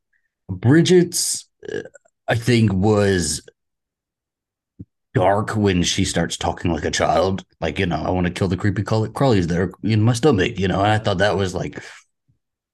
[0.52, 1.82] Bridget's, uh,
[2.28, 3.42] I think, was
[5.14, 7.44] dark when she starts talking like a child.
[7.60, 10.12] Like, you know, I want to kill the creepy crawl- crawlies that are in my
[10.12, 10.58] stomach.
[10.58, 11.82] You know, and I thought that was like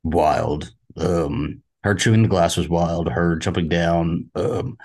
[0.04, 0.70] wild.
[0.96, 3.08] Um, her chewing the glass was wild.
[3.08, 4.30] Her jumping down.
[4.34, 4.76] Um,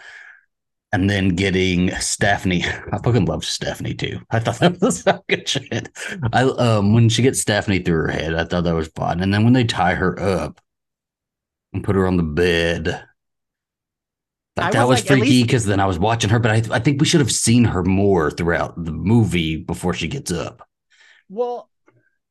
[0.93, 2.63] and then getting Stephanie.
[2.93, 4.21] I fucking loved Stephanie too.
[4.29, 5.89] I thought that was fucking shit.
[6.31, 9.19] I um when she gets Stephanie through her head, I thought that was fun.
[9.19, 10.61] And then when they tie her up
[11.73, 13.03] and put her on the bed,
[14.55, 16.75] like that was was like, freaky least- because then I was watching her, but I
[16.75, 20.67] I think we should have seen her more throughout the movie before she gets up.
[21.29, 21.69] Well,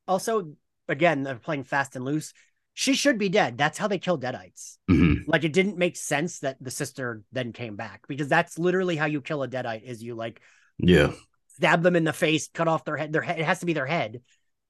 [0.07, 0.55] also,
[0.89, 2.33] again, they're playing fast and loose.
[2.75, 3.59] She should be dead.
[3.59, 4.79] That's how they kill deadites.
[4.91, 5.25] Mhm.
[5.27, 9.07] Like it didn't make sense that the sister then came back because that's literally how
[9.07, 9.83] you kill a deadite.
[9.83, 10.41] Is you like
[10.79, 11.13] Yeah.
[11.57, 13.13] stab them in the face, cut off their head.
[13.13, 14.23] Their head it has to be their head,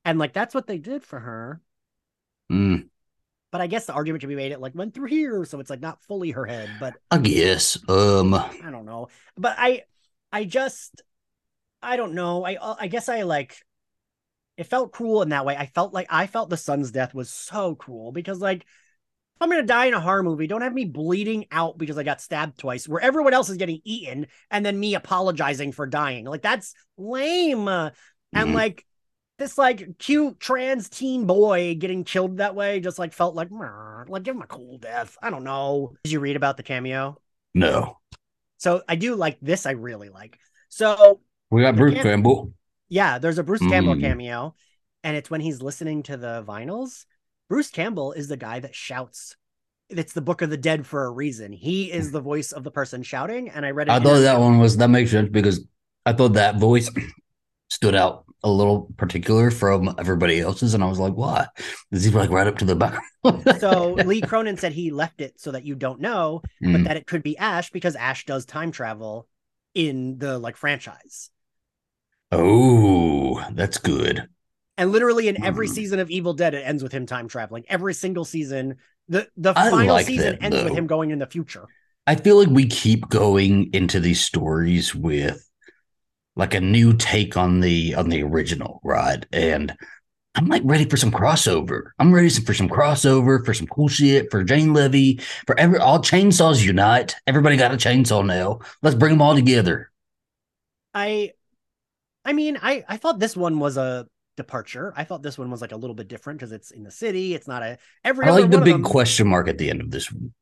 [0.04, 1.60] and like that's what they did for her.
[2.50, 2.88] Mm,
[3.52, 5.70] But I guess the argument can be made it like went through here, so it's
[5.70, 6.78] like not fully her head.
[6.78, 7.78] But I guess.
[7.88, 9.08] Um I don't know.
[9.36, 9.82] But I,
[10.32, 11.02] I just,
[11.82, 12.44] I don't know.
[12.44, 13.56] I, I guess I like.
[14.56, 15.56] It felt cruel in that way.
[15.56, 18.64] I felt like I felt the son's death was so cruel because like.
[19.40, 20.46] I'm gonna die in a horror movie.
[20.46, 23.80] Don't have me bleeding out because I got stabbed twice, where everyone else is getting
[23.82, 26.26] eaten, and then me apologizing for dying.
[26.26, 27.66] Like that's lame.
[27.66, 27.92] And
[28.34, 28.54] Mhm.
[28.54, 28.86] like
[29.42, 34.22] this, like cute trans teen boy getting killed that way, just like felt like, like
[34.22, 35.16] give him a cool death.
[35.22, 35.94] I don't know.
[36.04, 37.18] Did you read about the cameo?
[37.54, 37.98] no.
[38.58, 39.66] So I do like this.
[39.66, 40.38] I really like.
[40.68, 42.52] So We got Bruce cam- Campbell.
[42.88, 44.00] yeah, there's a Bruce Campbell Mm.
[44.00, 44.54] cameo,
[45.02, 47.04] and it's when he's listening to the vinyls.
[47.48, 49.34] Bruce Campbell is the guy that shouts.
[49.88, 51.50] It's the Book of the Dead for a reason.
[51.52, 53.88] He is the voice of the person shouting, and I read.
[53.88, 55.66] I thought that one was that makes sense because
[56.06, 56.88] I thought that voice
[57.68, 61.46] stood out a little particular from everybody else's, and I was like, why?
[61.90, 63.00] Is he like right up to the back?
[63.58, 66.72] so Lee Cronin said he left it so that you don't know, mm.
[66.72, 69.28] but that it could be Ash because Ash does time travel
[69.74, 71.30] in the like franchise.
[72.30, 74.28] Oh, that's good.
[74.78, 75.72] And literally in every mm.
[75.72, 77.64] season of Evil Dead, it ends with him time traveling.
[77.68, 78.78] Every single season,
[79.08, 80.64] the the I final like season that, ends though.
[80.64, 81.66] with him going in the future.
[82.06, 85.48] I feel like we keep going into these stories with
[86.36, 89.24] like a new take on the on the original, right?
[89.32, 89.74] And
[90.34, 91.90] I'm like ready for some crossover.
[91.98, 95.98] I'm ready for some crossover, for some cool shit, for Jane Levy, for every all
[95.98, 97.14] chainsaws unite.
[97.26, 98.60] Everybody got a chainsaw now.
[98.80, 99.90] Let's bring them all together.
[100.94, 101.32] I
[102.24, 104.94] I mean, I I thought this one was a departure.
[104.96, 107.34] I thought this one was like a little bit different because it's in the city.
[107.34, 108.26] It's not a every.
[108.26, 110.32] I like the big them, question mark at the end of this one.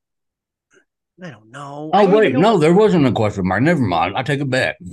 [1.23, 1.91] I don't know.
[1.93, 3.63] Oh wait, no, there wasn't a question mark.
[3.63, 4.17] Never mind.
[4.17, 4.77] I take it back.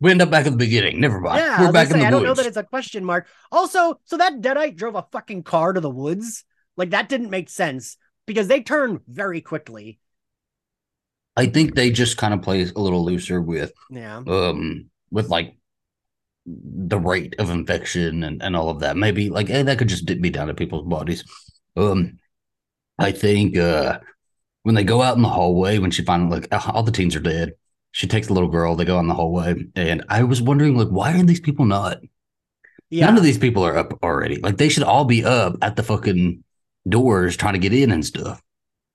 [0.00, 1.00] we end up back at the beginning.
[1.00, 1.38] Never mind.
[1.38, 3.26] Yeah, we're back say, in the I don't know that it's a question mark.
[3.52, 6.44] Also, so that deadite drove a fucking car to the woods.
[6.76, 9.98] Like that didn't make sense because they turn very quickly.
[11.36, 15.56] I think they just kind of play a little looser with yeah um with like
[16.46, 18.96] the rate of infection and, and all of that.
[18.96, 21.24] Maybe like hey, that could just be down to people's bodies.
[21.76, 22.18] Um
[22.98, 24.00] I think uh
[24.62, 27.20] when they go out in the hallway when she finally like all the teens are
[27.20, 27.52] dead
[27.92, 30.88] she takes the little girl they go on the hallway and i was wondering like
[30.88, 31.98] why are these people not?
[32.90, 33.06] Yeah.
[33.06, 34.36] none of these people are up already.
[34.36, 36.42] Like they should all be up at the fucking
[36.88, 38.42] doors trying to get in and stuff.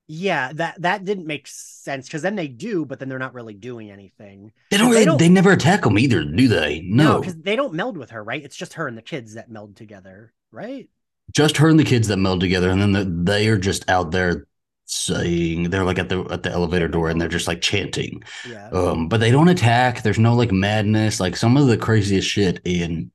[0.07, 3.53] Yeah that that didn't make sense because then they do but then they're not really
[3.53, 4.51] doing anything.
[4.69, 6.81] They don't really they, don't, they never attack them either do they?
[6.85, 8.43] No because no, they don't meld with her right?
[8.43, 10.89] It's just her and the kids that meld together right?
[11.31, 14.11] Just her and the kids that meld together and then the, they are just out
[14.11, 14.45] there
[14.85, 18.23] saying they're like at the at the elevator door and they're just like chanting.
[18.47, 18.69] Yeah.
[18.69, 20.01] Um, but they don't attack.
[20.01, 21.19] There's no like madness.
[21.19, 23.11] Like some of the craziest shit in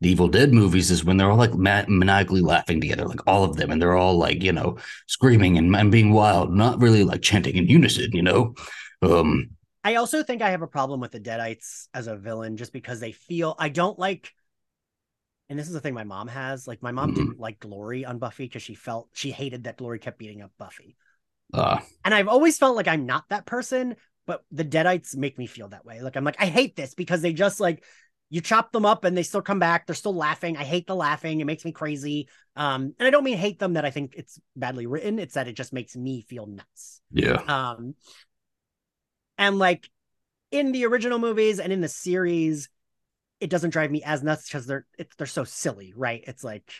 [0.00, 3.56] the Evil Dead movies is when they're all like maniacally laughing together, like all of
[3.56, 7.22] them, and they're all like you know screaming and, and being wild, not really like
[7.22, 8.10] chanting in unison.
[8.12, 8.54] You know.
[9.02, 9.50] Um,
[9.82, 13.00] I also think I have a problem with the Deadites as a villain, just because
[13.00, 14.32] they feel I don't like
[15.48, 16.66] and this is the thing my mom has.
[16.66, 17.24] Like my mom mm-hmm.
[17.24, 20.52] didn't like Glory on Buffy because she felt she hated that Glory kept beating up
[20.58, 20.96] Buffy.
[21.54, 21.80] Uh.
[22.04, 25.68] And I've always felt like I'm not that person, but the Deadites make me feel
[25.68, 26.00] that way.
[26.00, 27.84] Like I'm like I hate this because they just like
[28.30, 29.86] you chop them up and they still come back.
[29.86, 30.56] They're still laughing.
[30.56, 31.40] I hate the laughing.
[31.40, 32.28] It makes me crazy.
[32.56, 35.18] Um, and I don't mean hate them that I think it's badly written.
[35.18, 37.00] It's that it just makes me feel nuts.
[37.12, 37.40] Yeah.
[37.46, 37.94] Um,
[39.38, 39.88] and like
[40.50, 42.68] in the original movies and in the series,
[43.40, 46.24] it doesn't drive me as nuts because they're it's they're so silly, right?
[46.26, 46.72] It's like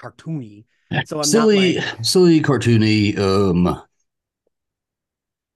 [0.00, 0.64] cartoony.
[1.06, 3.18] So I'm silly, like, silly, cartoony.
[3.18, 3.82] Um,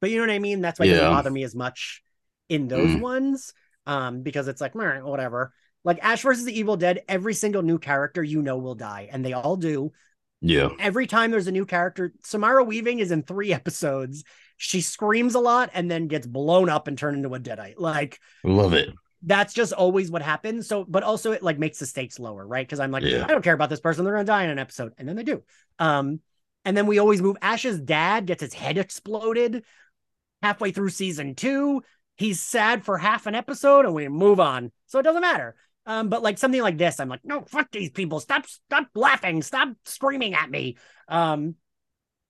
[0.01, 0.61] but you know what I mean.
[0.61, 0.93] That's why yeah.
[0.93, 2.03] it doesn't bother me as much
[2.49, 3.01] in those mm.
[3.01, 3.53] ones,
[3.87, 5.53] um, because it's like whatever.
[5.85, 9.25] Like Ash versus the Evil Dead, every single new character you know will die, and
[9.25, 9.93] they all do.
[10.41, 10.71] Yeah.
[10.79, 14.25] Every time there's a new character, Samara Weaving is in three episodes.
[14.57, 17.79] She screams a lot and then gets blown up and turned into a deadite.
[17.79, 18.91] Like, love it
[19.23, 20.69] that's just always what happens.
[20.69, 22.67] So, but also it like makes the stakes lower, right?
[22.67, 23.25] Because I'm like, yeah.
[23.25, 25.25] I don't care about this person; they're gonna die in an episode, and then they
[25.25, 25.43] do.
[25.79, 26.21] Um,
[26.65, 27.37] and then we always move.
[27.43, 29.65] Ash's dad gets his head exploded
[30.43, 31.83] halfway through season two.
[32.17, 34.73] He's sad for half an episode, and we move on.
[34.87, 35.55] So it doesn't matter.
[35.87, 38.21] Um, but like something like this, I'm like, no, fuck these people.
[38.21, 39.41] Stop, stop laughing.
[39.41, 40.77] Stop screaming at me.
[41.09, 41.55] Um,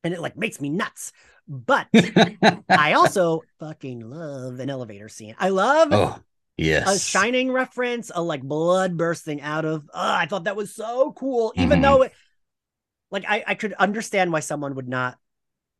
[0.05, 1.13] and it like makes me nuts.
[1.49, 1.89] But
[2.69, 5.35] I also fucking love an elevator scene.
[5.39, 6.19] I love oh.
[6.59, 6.97] Yes.
[6.97, 9.89] A shining reference, a like blood bursting out of.
[9.95, 11.53] Uh, I thought that was so cool.
[11.57, 11.83] Even mm-hmm.
[11.83, 12.13] though it,
[13.11, 15.17] like I, I could understand why someone would not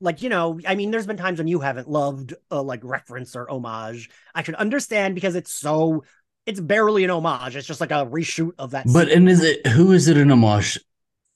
[0.01, 3.35] like, you know, I mean, there's been times when you haven't loved a like reference
[3.35, 4.09] or homage.
[4.35, 6.05] I could understand because it's so
[6.47, 7.57] it's barely an homage.
[7.57, 8.87] It's just like a reshoot of that.
[8.87, 9.19] But scene.
[9.19, 10.79] and is it who is it an homage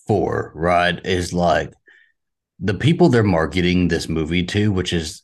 [0.07, 0.53] for?
[0.55, 1.05] Right?
[1.05, 1.73] Is like
[2.61, 5.23] the people they're marketing this movie to, which is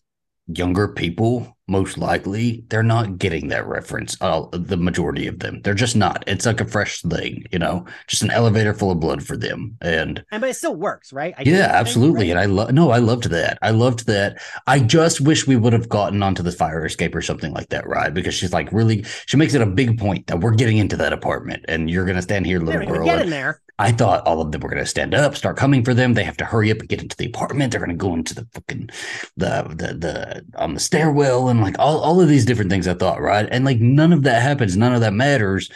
[0.49, 5.61] younger people most likely they're not getting that reference uh, the majority of them.
[5.63, 6.25] They're just not.
[6.27, 7.87] It's like a fresh thing you know?
[8.07, 11.35] Just an elevator full of blood for them and and but it still works right?
[11.39, 12.31] I yeah absolutely right?
[12.31, 13.59] and i love no i loved that.
[13.63, 14.41] I loved that.
[14.67, 17.87] I just wish we would have gotten onto the fire escape or something like that
[17.87, 18.13] right?
[18.13, 21.13] Because she's like really she makes it a big point that we're getting into that
[21.13, 24.51] apartment and you're gonna stand here little girl get in there I thought all of
[24.51, 26.14] them were going to stand up, start coming for them.
[26.14, 27.71] They have to hurry up and get into the apartment.
[27.71, 28.91] They're going to go into the fucking
[29.37, 32.88] the the the on the stairwell and like all all of these different things.
[32.88, 34.77] I thought right, and like none of that happens.
[34.77, 35.71] None of that matters.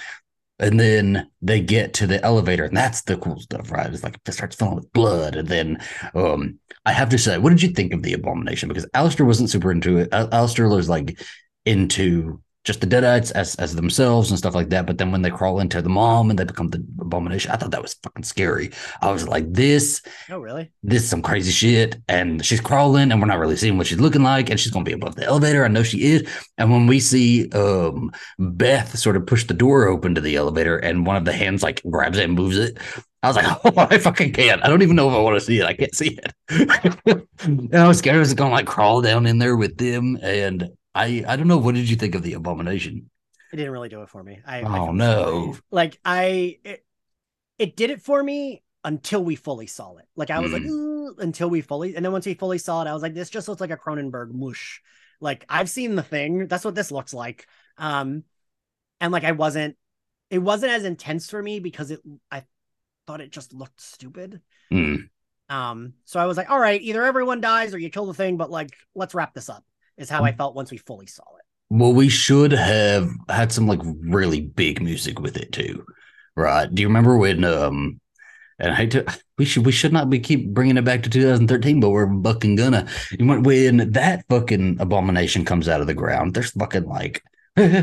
[0.58, 3.92] And then they get to the elevator, and that's the cool stuff, right?
[3.92, 5.78] It's like it starts filling with blood, and then
[6.14, 8.68] um, I have to say, what did you think of the abomination?
[8.68, 10.08] Because Alistair wasn't super into it.
[10.12, 11.20] Alistair was like
[11.64, 14.86] into just the Deadites as as themselves and stuff like that.
[14.86, 17.72] But then when they crawl into the mom and they become the abomination, I thought
[17.72, 18.70] that was fucking scary.
[19.00, 20.70] I was like, this, Oh, really?
[20.82, 22.00] this is some crazy shit.
[22.08, 24.84] And she's crawling, and we're not really seeing what she's looking like, and she's gonna
[24.84, 25.64] be above the elevator.
[25.64, 26.28] I know she is.
[26.58, 30.76] And when we see um Beth sort of push the door open to the elevator,
[30.78, 32.78] and one of the hands like grabs it and moves it.
[33.24, 34.64] I was like, oh, I fucking can't.
[34.64, 35.64] I don't even know if I want to see it.
[35.64, 36.32] I can't see it.
[37.44, 40.18] and I was scared I was gonna like crawl down in there with them.
[40.22, 41.58] And I I don't know.
[41.58, 43.10] What did you think of the abomination?
[43.52, 44.40] It didn't really do it for me.
[44.46, 45.58] I, I Oh feel no.
[45.70, 46.84] Like I, it,
[47.58, 50.06] it did it for me until we fully saw it.
[50.16, 50.68] Like I was like, Mm.
[50.68, 53.30] "Ooh," until we fully, and then once we fully saw it, I was like, this
[53.30, 54.82] just looks like a Cronenberg mush.
[55.20, 56.48] Like I've seen the thing.
[56.48, 57.46] That's what this looks like.
[57.78, 58.24] Um,
[59.00, 59.76] and like I wasn't,
[60.30, 62.00] it wasn't as intense for me because it,
[62.30, 62.44] I
[63.06, 64.42] thought it just looked stupid.
[64.70, 65.10] Mm.
[65.48, 68.36] Um, so I was like, all right, either everyone dies or you kill the thing,
[68.36, 69.64] but like, let's wrap this up.
[70.02, 70.24] Is how.
[70.24, 71.44] I felt once we fully saw it.
[71.70, 75.84] Well, we should have had some like really big music with it too,
[76.36, 76.72] right?
[76.72, 78.00] Do you remember when um
[78.58, 79.04] and I hate to
[79.38, 82.56] we should we should not be keep bringing it back to 2013, but we're fucking
[82.56, 82.86] gonna.
[83.10, 87.22] You know, When that fucking abomination comes out of the ground, there's fucking like
[87.56, 87.82] you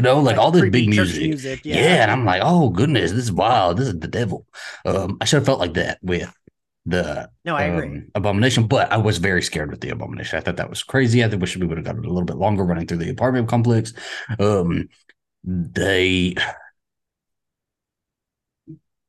[0.00, 1.60] know, like, all this big church music.
[1.64, 1.76] Yeah.
[1.76, 2.02] Yeah.
[2.02, 3.76] and I'm like, oh goodness, this is wild.
[3.76, 4.46] This is the devil.
[4.86, 6.32] Um, I should have felt like that with
[6.88, 7.88] the no, I agree.
[7.88, 10.38] um, abomination, but I was very scared with the abomination.
[10.38, 11.22] I thought that was crazy.
[11.22, 13.10] I think wish we would have got it a little bit longer running through the
[13.10, 13.92] apartment complex.
[14.38, 14.88] Um,
[15.44, 16.34] they,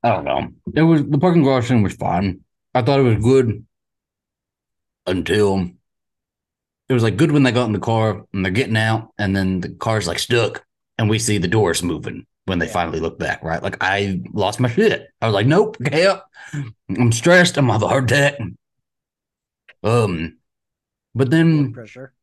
[0.03, 0.49] I don't know.
[0.75, 2.41] It was the parking garage thing was fine.
[2.73, 3.65] I thought it was good
[5.07, 5.69] until
[6.89, 9.35] it was like good when they got in the car and they're getting out, and
[9.35, 10.65] then the car's like stuck,
[10.97, 12.73] and we see the doors moving when they Yeah.
[12.73, 13.43] finally look back.
[13.43, 15.07] Right, like I lost my shit.
[15.21, 16.21] I was like, nope, can't.
[16.89, 17.57] I'm stressed.
[17.57, 18.39] I'm have a heart attack.
[19.83, 20.37] Um,
[21.15, 22.13] but then pressure.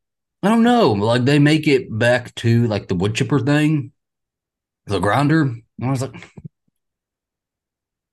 [0.42, 0.92] I don't know.
[0.92, 3.92] Like they make it back to like the wood chipper thing,
[4.86, 5.42] the grinder.
[5.42, 6.14] And I was like,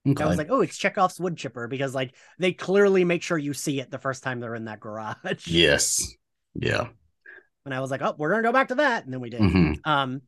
[0.08, 0.24] okay.
[0.24, 3.54] I was like, oh, it's Chekhov's wood chipper because like they clearly make sure you
[3.54, 5.48] see it the first time they're in that garage.
[5.48, 6.16] yes,
[6.56, 6.88] yeah.
[7.66, 9.42] And I was like, oh, we're gonna go back to that, and then we did.
[9.42, 10.22] hmm Um,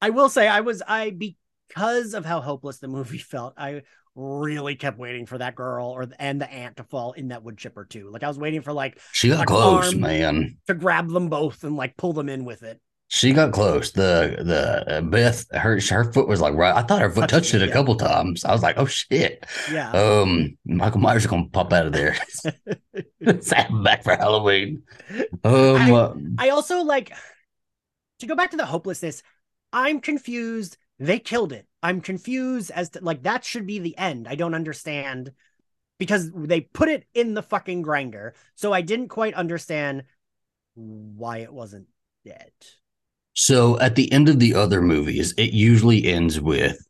[0.00, 3.54] I will say I was I because of how hopeless the movie felt.
[3.56, 3.82] I
[4.16, 7.56] really kept waiting for that girl or and the ant to fall in that wood
[7.58, 8.10] chipper too.
[8.10, 10.58] Like I was waiting for like She got Like close, man.
[10.66, 12.80] to grab them both and like pull them in with it.
[13.12, 13.90] She got close.
[13.90, 16.74] The the uh, Beth her her foot was like right.
[16.74, 17.72] I thought her foot Touched touched it, a yeah.
[17.72, 18.44] couple times.
[18.44, 19.44] I was like, oh shit.
[19.72, 19.90] Yeah.
[19.90, 22.16] Um, Michael Myers is gonna pop out of there.
[23.20, 24.82] Back for Halloween.
[25.44, 27.12] Um, I- uh, I also like
[28.20, 29.22] to go back to the hopelessness.
[29.72, 30.76] I'm confused.
[30.98, 31.66] They killed it.
[31.82, 34.28] I'm confused as to like that should be the end.
[34.28, 35.32] I don't understand
[35.98, 38.34] because they put it in the fucking grinder.
[38.54, 40.04] So I didn't quite understand
[40.74, 41.86] why it wasn't
[42.24, 42.52] dead.
[43.34, 46.86] So at the end of the other movies, it usually ends with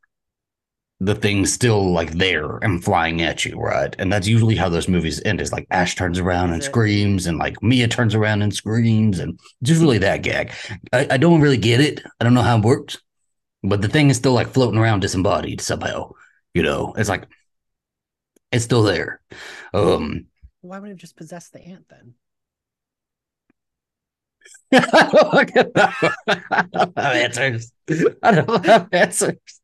[1.03, 3.95] the thing's still like there and flying at you, right?
[3.97, 5.41] And that's usually how those movies end.
[5.41, 9.39] Is like Ash turns around and screams, and like Mia turns around and screams, and
[9.63, 10.51] just really that gag.
[10.93, 12.03] I, I don't really get it.
[12.19, 13.01] I don't know how it works,
[13.63, 16.11] but the thing is still like floating around disembodied somehow.
[16.53, 17.27] You know, it's like
[18.51, 19.21] it's still there.
[19.73, 20.27] Um,
[20.61, 22.13] Why would it just possess the ant then?
[24.73, 25.45] I
[26.71, 27.71] don't have answers.
[28.21, 29.60] I don't have answers.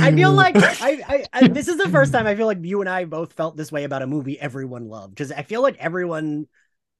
[0.00, 2.80] I feel like I, I, I this is the first time I feel like you
[2.80, 5.76] and I both felt this way about a movie everyone loved because I feel like
[5.78, 6.46] everyone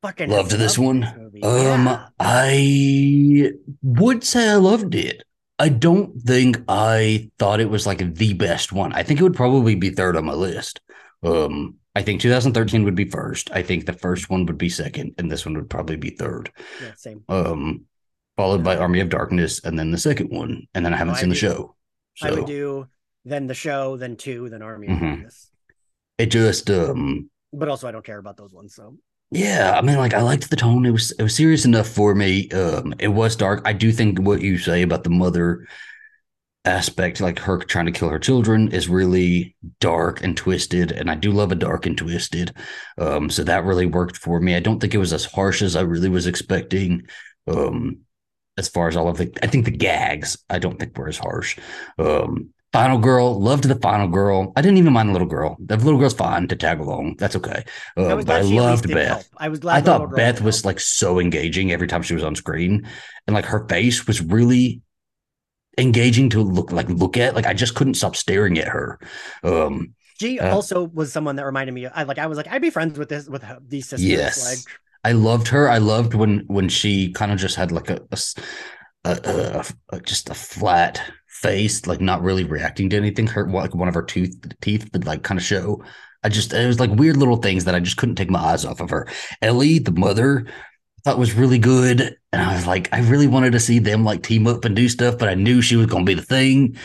[0.02, 1.04] fucking loved this loved one.
[1.42, 2.06] Um, Yeah.
[2.18, 3.52] I
[3.82, 5.22] would say I loved it.
[5.58, 8.92] I don't think I thought it was like the best one.
[8.92, 10.80] I think it would probably be third on my list.
[11.22, 13.50] Um, I think 2013 would be first.
[13.52, 16.50] I think the first one would be second, and this one would probably be third.
[16.82, 17.22] yeah, same.
[17.28, 17.82] Um,
[18.36, 21.16] followed by Army of Darkness, and then the second one, and then I haven't Oh,
[21.18, 21.74] I seen the do-
[22.14, 22.26] show.
[22.28, 22.86] I would do
[23.24, 25.00] then the show, then two, then Army of Mhm.
[25.00, 25.50] Darkness.
[26.18, 28.74] it just um But also, I don't care about those ones.
[28.74, 28.96] So
[29.30, 30.84] Yeah, I mean, like I liked the tone.
[30.86, 32.48] It was it was serious enough for me.
[32.50, 33.62] Um, it was dark.
[33.64, 35.66] I do think what you say about the mother
[36.64, 40.92] aspect, like her trying to kill her children, is really dark and twisted.
[40.92, 42.54] And I do love a dark and twisted.
[42.98, 44.54] Um, so that really worked for me.
[44.54, 47.02] I don't think it was as harsh as I really was expecting.
[47.48, 47.98] Um,
[48.58, 51.18] as far as all of the, I think the gags, I don't think were as
[51.18, 51.58] harsh.
[51.98, 54.50] Um, Final girl, loved the final girl.
[54.56, 55.58] I didn't even mind the little girl.
[55.60, 57.16] The little girl's fine to tag along.
[57.18, 57.64] That's okay.
[57.98, 59.08] I Um, but I glad she at least loved Beth.
[59.08, 59.24] help.
[59.36, 59.76] I was glad.
[59.76, 60.64] I thought Beth was help.
[60.64, 62.88] like so engaging every time she was on screen,
[63.26, 64.80] and like her face was really
[65.76, 67.34] engaging to look like look at.
[67.34, 68.98] Like I just couldn't stop staring at her.
[69.42, 71.86] Um, She uh, also was someone that reminded me.
[71.88, 72.16] I like.
[72.18, 74.08] I was like, I'd be friends with this with her- these sisters.
[74.08, 74.48] Yes.
[74.48, 74.74] Like,
[75.04, 75.68] I loved her.
[75.68, 78.18] I loved when when she kind of just had like a, a,
[79.04, 83.26] a, a just a flat face, like not really reacting to anything.
[83.26, 85.82] Her like one of her tooth teeth would like kind of show.
[86.22, 88.64] I just it was like weird little things that I just couldn't take my eyes
[88.64, 89.08] off of her.
[89.40, 90.46] Ellie, the mother,
[91.04, 94.22] thought was really good, and I was like, I really wanted to see them like
[94.22, 96.76] team up and do stuff, but I knew she was going to be the thing,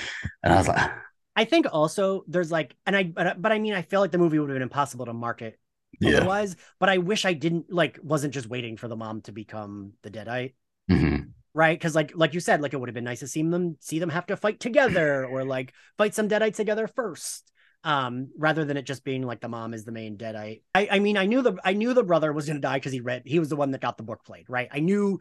[0.44, 0.78] and I was like.
[0.80, 1.04] Ah.
[1.36, 4.18] I think also there's like, and I, but, but I mean, I feel like the
[4.18, 5.60] movie would have been impossible to market
[6.00, 6.18] Yeah.
[6.18, 6.56] otherwise.
[6.80, 10.12] But I wish I didn't like, wasn't just waiting for the mom to become the
[10.12, 10.54] Deadite,
[10.90, 11.32] Mhm.
[11.54, 11.78] right?
[11.78, 14.00] Because like, like you said, like it would have been nice to see them see
[14.00, 17.52] them have to fight together or like fight some Deadites together first,
[17.84, 20.62] um, rather than it just being like the mom is the main Deadite.
[20.76, 23.00] I, I mean, I knew the I knew the brother was gonna die because he
[23.02, 24.68] read he was the one that got the book played, right?
[24.72, 25.20] I knew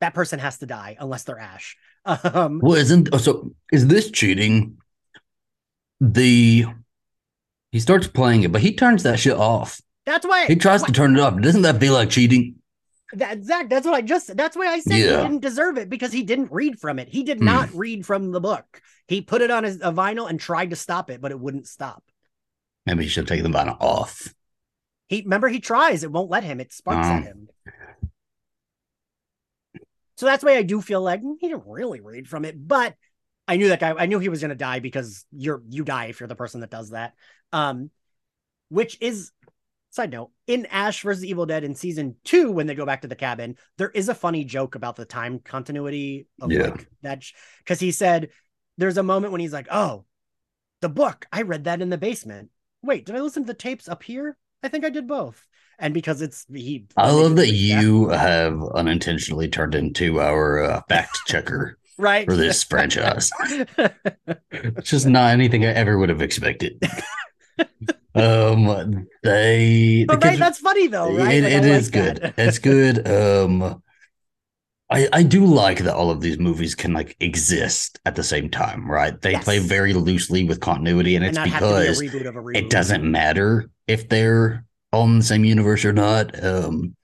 [0.00, 1.76] that person has to die unless they're Ash.
[2.06, 3.54] Um, Well, isn't oh, so?
[3.72, 4.78] Is this cheating?
[6.00, 6.64] The
[7.72, 9.80] he starts playing it, but he turns that shit off.
[10.08, 11.40] That's why He tries to turn it off.
[11.40, 12.56] Doesn't that feel like cheating?
[13.14, 16.12] That Zach, that's what I just that's why I said he didn't deserve it because
[16.12, 17.08] he didn't read from it.
[17.08, 17.46] He did Hmm.
[17.46, 18.82] not read from the book.
[19.06, 21.66] He put it on his a vinyl and tried to stop it, but it wouldn't
[21.66, 22.02] stop.
[22.84, 24.34] Maybe he should take the vinyl off.
[25.08, 26.60] He remember he tries, it won't let him.
[26.60, 27.12] It sparks Oh.
[27.12, 27.48] at him.
[30.16, 32.94] So that's why I do feel like mm, he didn't really read from it, but
[33.46, 33.94] I knew that guy.
[33.96, 36.70] I knew he was gonna die because you're you die if you're the person that
[36.70, 37.14] does that.
[37.52, 37.90] Um,
[38.68, 39.30] which is
[39.98, 43.08] side note in Ash versus Evil Dead in season two when they go back to
[43.08, 46.68] the cabin, there is a funny joke about the time continuity of Yeah.
[46.68, 47.24] like that
[47.58, 48.28] because he said
[48.76, 50.04] there's a moment when he's like, "Oh,
[50.82, 52.50] the book I read that in the basement.
[52.82, 54.36] Wait, did I listen to the tapes up here?
[54.62, 55.44] I think I did both."
[55.80, 61.18] And because it's he, I love that you have unintentionally turned into our uh, fact
[61.26, 63.30] checker right for this franchise.
[64.50, 66.82] It's just not anything I ever would have expected.
[68.14, 71.38] um, they the but right, that's funny though, right?
[71.38, 72.32] It, Like, it is like good.
[72.36, 73.06] It's good.
[73.08, 73.82] Um,
[74.90, 78.48] I I do like that all of these movies can like exist at the same
[78.50, 79.20] time, right?
[79.20, 79.44] They Yes.
[79.44, 82.26] play very loosely with continuity, and, and it's not have to be a because reboot
[82.26, 82.58] of a reboot.
[82.58, 86.42] it doesn't matter if they're all in the same universe or not.
[86.42, 86.96] Um,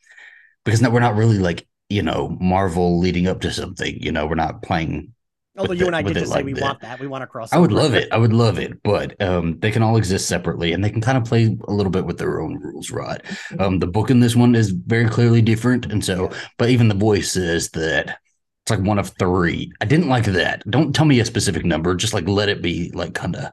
[0.65, 3.99] because no, we're not really like you know Marvel leading up to something.
[4.03, 5.14] You know, we're not playing
[5.57, 6.63] Although you and I did just say like we that.
[6.63, 6.99] want that.
[7.01, 7.53] We want to cross.
[7.53, 8.13] I would love it.
[8.13, 11.17] I would love it, but um, they can all exist separately, and they can kind
[11.17, 13.23] of play a little bit with their own rules, Rod.
[13.61, 16.95] Um, the book in this one is very clearly different, and so, but even the
[16.95, 18.19] voice says that
[18.63, 19.73] it's like one of three.
[19.81, 20.69] I didn't like that.
[20.69, 21.95] Don't tell me a specific number.
[21.95, 23.53] Just like let it be like kind of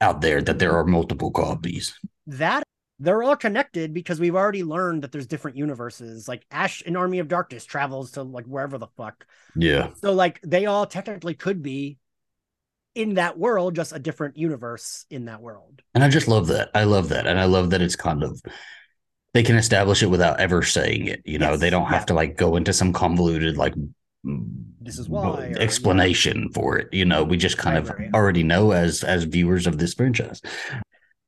[0.00, 1.98] out there that there are multiple copies.
[2.26, 2.62] that
[3.00, 6.28] they're all connected because we've already learned that there's different universes.
[6.28, 9.26] Like Ash in Army of Darkness travels to like wherever the fuck.
[9.56, 11.96] Yeah, So like they all technically could be
[12.94, 15.80] in that world, just a different universe in that world.
[15.94, 16.70] and I just love that.
[16.74, 18.40] I love that, and I love that it's kind of.
[19.32, 21.22] They can establish it without ever saying it.
[21.24, 22.06] You know, Yes, they don't have yeah.
[22.06, 23.74] to like go into some convoluted like
[24.80, 25.22] This is why,
[25.54, 26.92] or- explanation for it.
[26.92, 28.10] You know, we just kind Right, of right.
[28.12, 30.42] already know as as viewers of this franchise.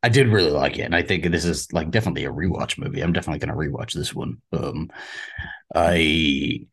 [0.03, 3.01] I did really like it, and I think this is like definitely a rewatch movie.
[3.03, 4.39] I'm definitely going to rewatch this one.
[4.53, 4.91] Um,
[5.75, 6.67] I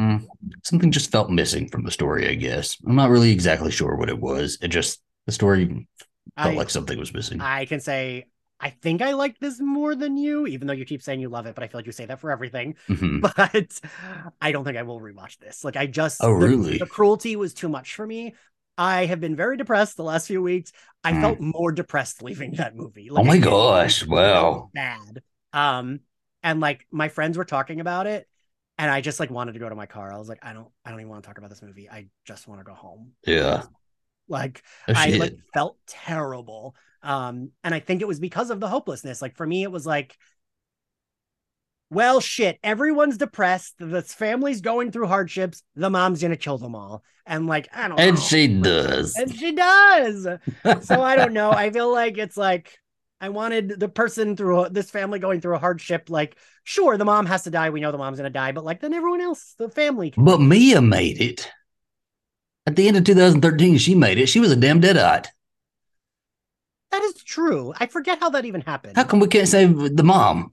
[0.00, 0.26] Mm,
[0.64, 2.28] something just felt missing from the story.
[2.28, 4.58] I guess I'm not really exactly sure what it was.
[4.60, 5.86] It just the story
[6.42, 7.38] felt I, like something was missing.
[7.38, 8.26] I can say
[8.60, 11.46] I think I like this more than you, even though you keep saying you love
[11.46, 12.76] it, but I feel like you say that for everything.
[12.88, 13.20] Mhm.
[13.36, 13.80] But
[14.40, 15.64] I don't think I will rewatch this.
[15.64, 16.78] Like I just Oh, the- really?
[16.78, 18.34] the cruelty was too much for me.
[18.76, 20.72] I have been very depressed the last few weeks.
[21.04, 21.20] I Hmm.
[21.20, 23.10] felt more depressed leaving that movie.
[23.10, 24.04] Oh my gosh!
[24.06, 24.70] Wow.
[24.74, 25.22] bad.
[25.52, 26.00] Um,
[26.42, 28.28] and like my friends were talking about it,
[28.78, 30.12] and I just like wanted to go to my car.
[30.12, 31.88] I was like, I don't, I don't even want to talk about this movie.
[31.88, 33.12] I just want to go home.
[33.26, 33.64] Yeah.
[34.28, 36.74] Like Oh, I like felt terrible.
[37.02, 39.20] Um, and I think it was because of the hopelessness.
[39.20, 40.16] Like for me, it was like,
[41.90, 43.74] well, shit, everyone's depressed.
[43.78, 45.62] This family's going through hardships.
[45.76, 47.02] The mom's gonna kill them all.
[47.26, 48.20] And like, I don't and know.
[48.22, 49.16] she does.
[49.16, 50.26] And she does.
[50.82, 51.50] So I don't know.
[51.50, 52.78] I feel like it's like
[53.20, 56.10] I wanted the person through this family going through a hardship.
[56.10, 57.70] Like, sure, the mom has to die.
[57.70, 60.12] We know the mom's gonna die, but like then everyone else, the family.
[60.16, 61.50] But Mia made it.
[62.66, 64.28] At the end of 2013, she made it.
[64.28, 65.26] She was a damn deadite.
[66.90, 67.74] That is true.
[67.78, 68.96] I forget how that even happened.
[68.96, 70.52] How come we can't save the mom?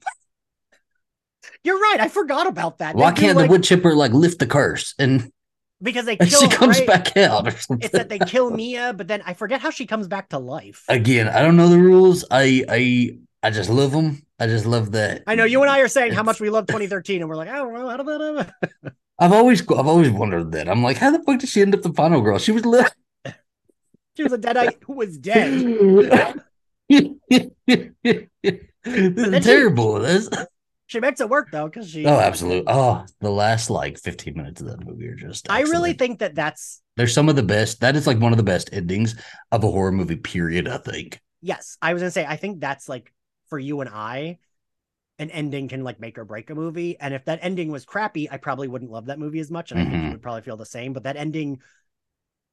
[1.64, 1.98] You're right.
[2.00, 2.96] I forgot about that.
[2.96, 5.30] Why can't like, the wood chipper like lift the curse and,
[5.80, 6.86] because they kill she comes right?
[6.86, 7.84] back out or something?
[7.84, 10.84] It's that they kill Mia, but then I forget how she comes back to life.
[10.88, 12.24] Again, I don't know the rules.
[12.30, 14.22] I I I just love them.
[14.38, 15.22] I just love that.
[15.26, 17.48] I know you and I are saying how much we love 2013, and we're like,
[17.48, 18.92] oh, I don't know how did that happen?
[19.18, 20.68] I've always I've always wondered that.
[20.68, 22.38] I'm like, how the fuck did she end up the final girl?
[22.38, 22.90] She was little.
[24.14, 26.42] She was a deadite who was dead.
[26.90, 27.08] this
[28.84, 29.94] is she- terrible.
[30.00, 30.28] This.
[30.92, 32.04] She makes it work though, because she.
[32.06, 32.64] Oh, absolutely.
[32.66, 35.50] Oh, the last like 15 minutes of that movie are just.
[35.50, 37.80] I really think that that's they're some of the best.
[37.80, 39.14] That is like one of the best endings
[39.50, 40.16] of a horror movie.
[40.16, 40.68] Period.
[40.68, 41.18] I think.
[41.40, 41.78] yes.
[41.80, 43.12] I was gonna say I think that's like
[43.48, 44.38] for you and I,
[45.18, 46.98] an ending can like make or break a movie.
[47.00, 49.80] And if that ending was crappy, I probably wouldn't love that movie as much, and
[49.80, 50.12] I think you Mhm.
[50.12, 50.92] would probably feel the same.
[50.92, 51.60] But that ending,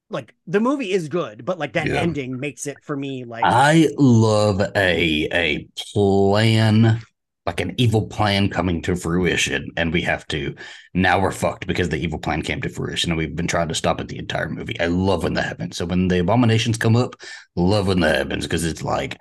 [0.09, 2.01] like the movie is good, but like that Yeah.
[2.01, 7.01] ending makes it for me like I love a a plan,
[7.45, 10.55] like an evil plan coming to fruition, and we have to.
[10.93, 13.75] Now we're fucked because the evil plan came to fruition, and we've been trying to
[13.75, 14.79] stop it the entire movie.
[14.79, 15.77] I love when that happens.
[15.77, 17.15] So when the abominations come up,
[17.55, 19.19] love when that happens because it's like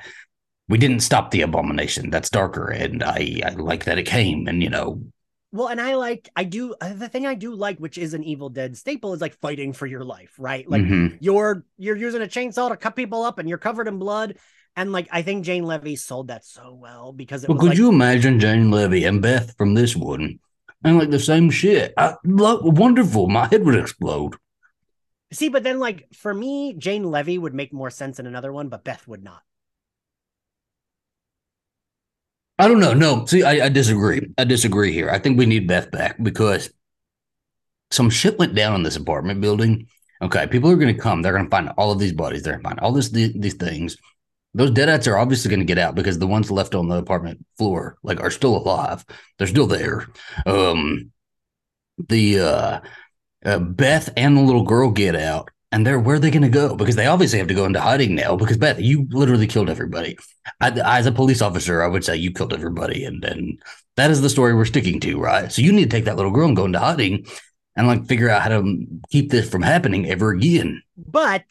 [0.68, 2.10] we didn't stop the abomination.
[2.10, 5.02] That's darker, and I I like that it came, and you know.
[5.50, 8.22] Well, and I like I do uh, the thing I do like, which is an
[8.22, 10.68] Evil Dead staple, is like fighting for your life, right?
[10.68, 11.16] Like mhm.
[11.20, 14.36] you're you're using a chainsaw to cut people up, and you're covered in blood.
[14.78, 17.78] And like I think Jane Levy sold that so well because it Well, could like,
[17.78, 20.38] you imagine Jane Levy and Beth from this one?
[20.84, 21.92] And like the same shit.
[21.96, 23.26] I wonderful.
[23.26, 24.36] My head would explode.
[25.32, 28.68] see, but then like for me, Jane Levy would make more sense in another one,
[28.68, 29.42] but Beth would not.
[32.60, 32.94] I don't know.
[32.94, 34.32] No, see, I, I disagree.
[34.38, 35.10] I disagree here.
[35.10, 36.70] I think we need Beth back because
[37.90, 39.88] some shit went down in this apartment building.
[40.22, 41.22] Okay, people are going to come.
[41.22, 42.44] They're going to find all of these bodies.
[42.44, 43.96] They're going to find all this these, these things.
[44.54, 47.44] Those deadites are obviously going to get out because the ones left on the apartment
[47.58, 49.04] floor like are still alive.
[49.36, 50.08] They're still there.
[50.46, 51.12] Um,
[52.08, 52.80] the uh,
[53.44, 56.48] uh Beth and the little girl get out, and they're where are they going to
[56.48, 56.74] go?
[56.76, 58.36] Because they obviously have to go into hiding now.
[58.36, 60.18] Because Beth, you literally killed everybody.
[60.60, 63.62] I, as a police officer, I would say you killed everybody, and and
[63.96, 65.52] that is the story we're sticking to, right?
[65.52, 67.26] So you need to take that little girl and go into hiding,
[67.76, 70.82] and like figure out how to keep this from happening ever again.
[70.96, 71.44] But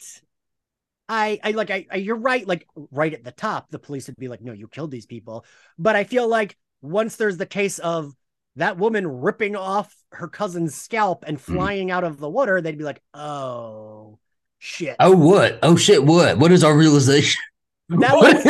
[1.08, 4.16] I I like I, I you're right, like right at the top, the police would
[4.16, 5.44] be like, no, you killed these people.
[5.78, 8.14] But I feel like once there's the case of
[8.56, 11.54] that woman ripping off her cousin's scalp and Mm-hmm.
[11.54, 14.18] flying out of the water, they'd be like, oh
[14.58, 14.96] shit.
[15.00, 15.58] Oh what?
[15.62, 16.04] Oh shit!
[16.04, 16.38] What?
[16.38, 17.40] What is our realization?
[17.90, 18.44] That What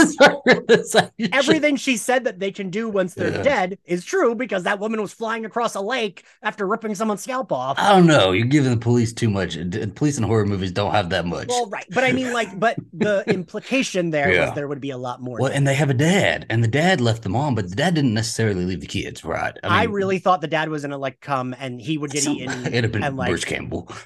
[0.75, 0.97] was-?
[1.33, 3.43] Everything she said that they can do once they're Yeah.
[3.43, 7.53] dead is true because that woman was flying across a lake after ripping someone's scalp
[7.53, 7.79] off.
[7.79, 8.33] I don't know.
[8.33, 9.57] You're giving the police too much.
[9.95, 11.49] Police in horror movies don't have that much.
[11.49, 11.87] Well, right.
[11.91, 14.47] But I mean, like, but the implication there Yeah.
[14.47, 15.39] was there would be a lot more.
[15.39, 17.95] Well, and they have a dad, and the dad left the mom, but the dad
[17.95, 19.57] didn't necessarily leave the kids, right?
[19.63, 22.35] I, mean, really thought the dad was gonna like come and he would get some-
[22.35, 22.67] eaten.
[22.67, 23.89] It'd have been and, like- Bruce Campbell.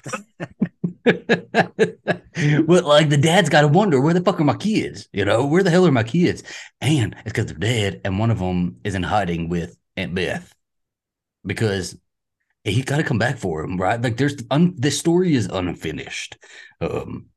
[1.05, 5.07] but like the dad's got to wonder where the fuck are my kids?
[5.11, 6.43] You know, where the hell are my kids?
[6.81, 10.53] And it's because they're dead, and one of them is in hiding with Aunt Beth
[11.45, 11.97] because
[12.63, 14.01] he got to come back for him, right?
[14.01, 16.37] Like there's un- this story is unfinished.
[16.79, 17.27] Um,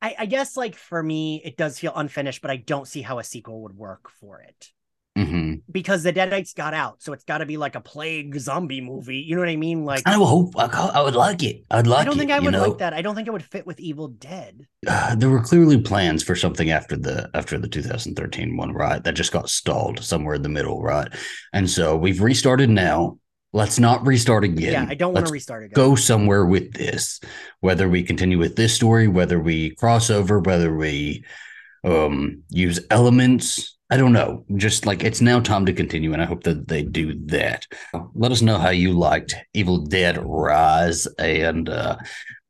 [0.00, 3.18] I, I guess like for me, it does feel unfinished, but I don't see how
[3.18, 4.70] a sequel would work for it.
[5.70, 9.18] Because the Deadites got out, so it's got to be like a plague zombie movie.
[9.18, 9.84] You know what I mean?
[9.84, 10.02] Like.
[10.06, 11.64] I would hope I, I would like it.
[11.70, 12.68] I'd like I don't it, think I would know?
[12.68, 12.94] like that.
[12.94, 14.66] I don't think it would fit with Evil Dead.
[14.86, 19.02] uh, there were clearly plans for something after the after the 2013 one, right?
[19.04, 21.08] That just got stalled somewhere in the middle, right?
[21.52, 23.18] And so we've restarted now.
[23.54, 24.72] Let's not restart again.
[24.72, 25.74] Yeah, I don't want to restart again.
[25.74, 27.18] go somewhere with this.
[27.60, 31.24] Whether we continue with this story, whether we cross over, whether we
[31.82, 33.77] um use elements.
[33.90, 34.44] I don't know.
[34.56, 37.66] Just like it's now time to continue, and I hope that they do that.
[38.14, 41.06] Let us know how you liked Evil Dead Rise.
[41.18, 41.96] And uh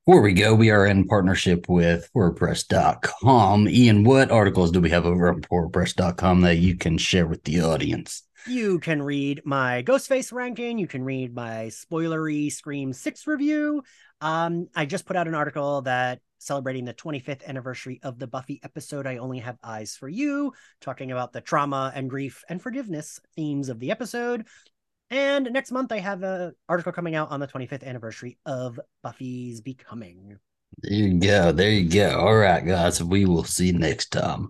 [0.08, 3.68] before we go, we are in partnership with HorrorPress.com.
[3.68, 7.60] Ian, what articles do we have over on HorrorPress.com that you can share with the
[7.60, 8.22] audience?
[8.46, 10.78] You can read my Ghostface ranking.
[10.78, 13.82] You can read my spoilery Scream 6 review.
[14.22, 18.60] Um, I just put out an article that celebrating the 25th anniversary of the Buffy
[18.62, 23.20] episode I Only Have Eyes for You, talking about the trauma and grief and forgiveness
[23.36, 24.46] themes of the episode.
[25.10, 29.60] And next month I have an article coming out on the 25th anniversary of Buffy's
[29.60, 30.38] Becoming.
[30.82, 31.50] There you go.
[31.52, 32.20] There you go.
[32.20, 33.02] All right, guys.
[33.02, 34.46] We will see you next time.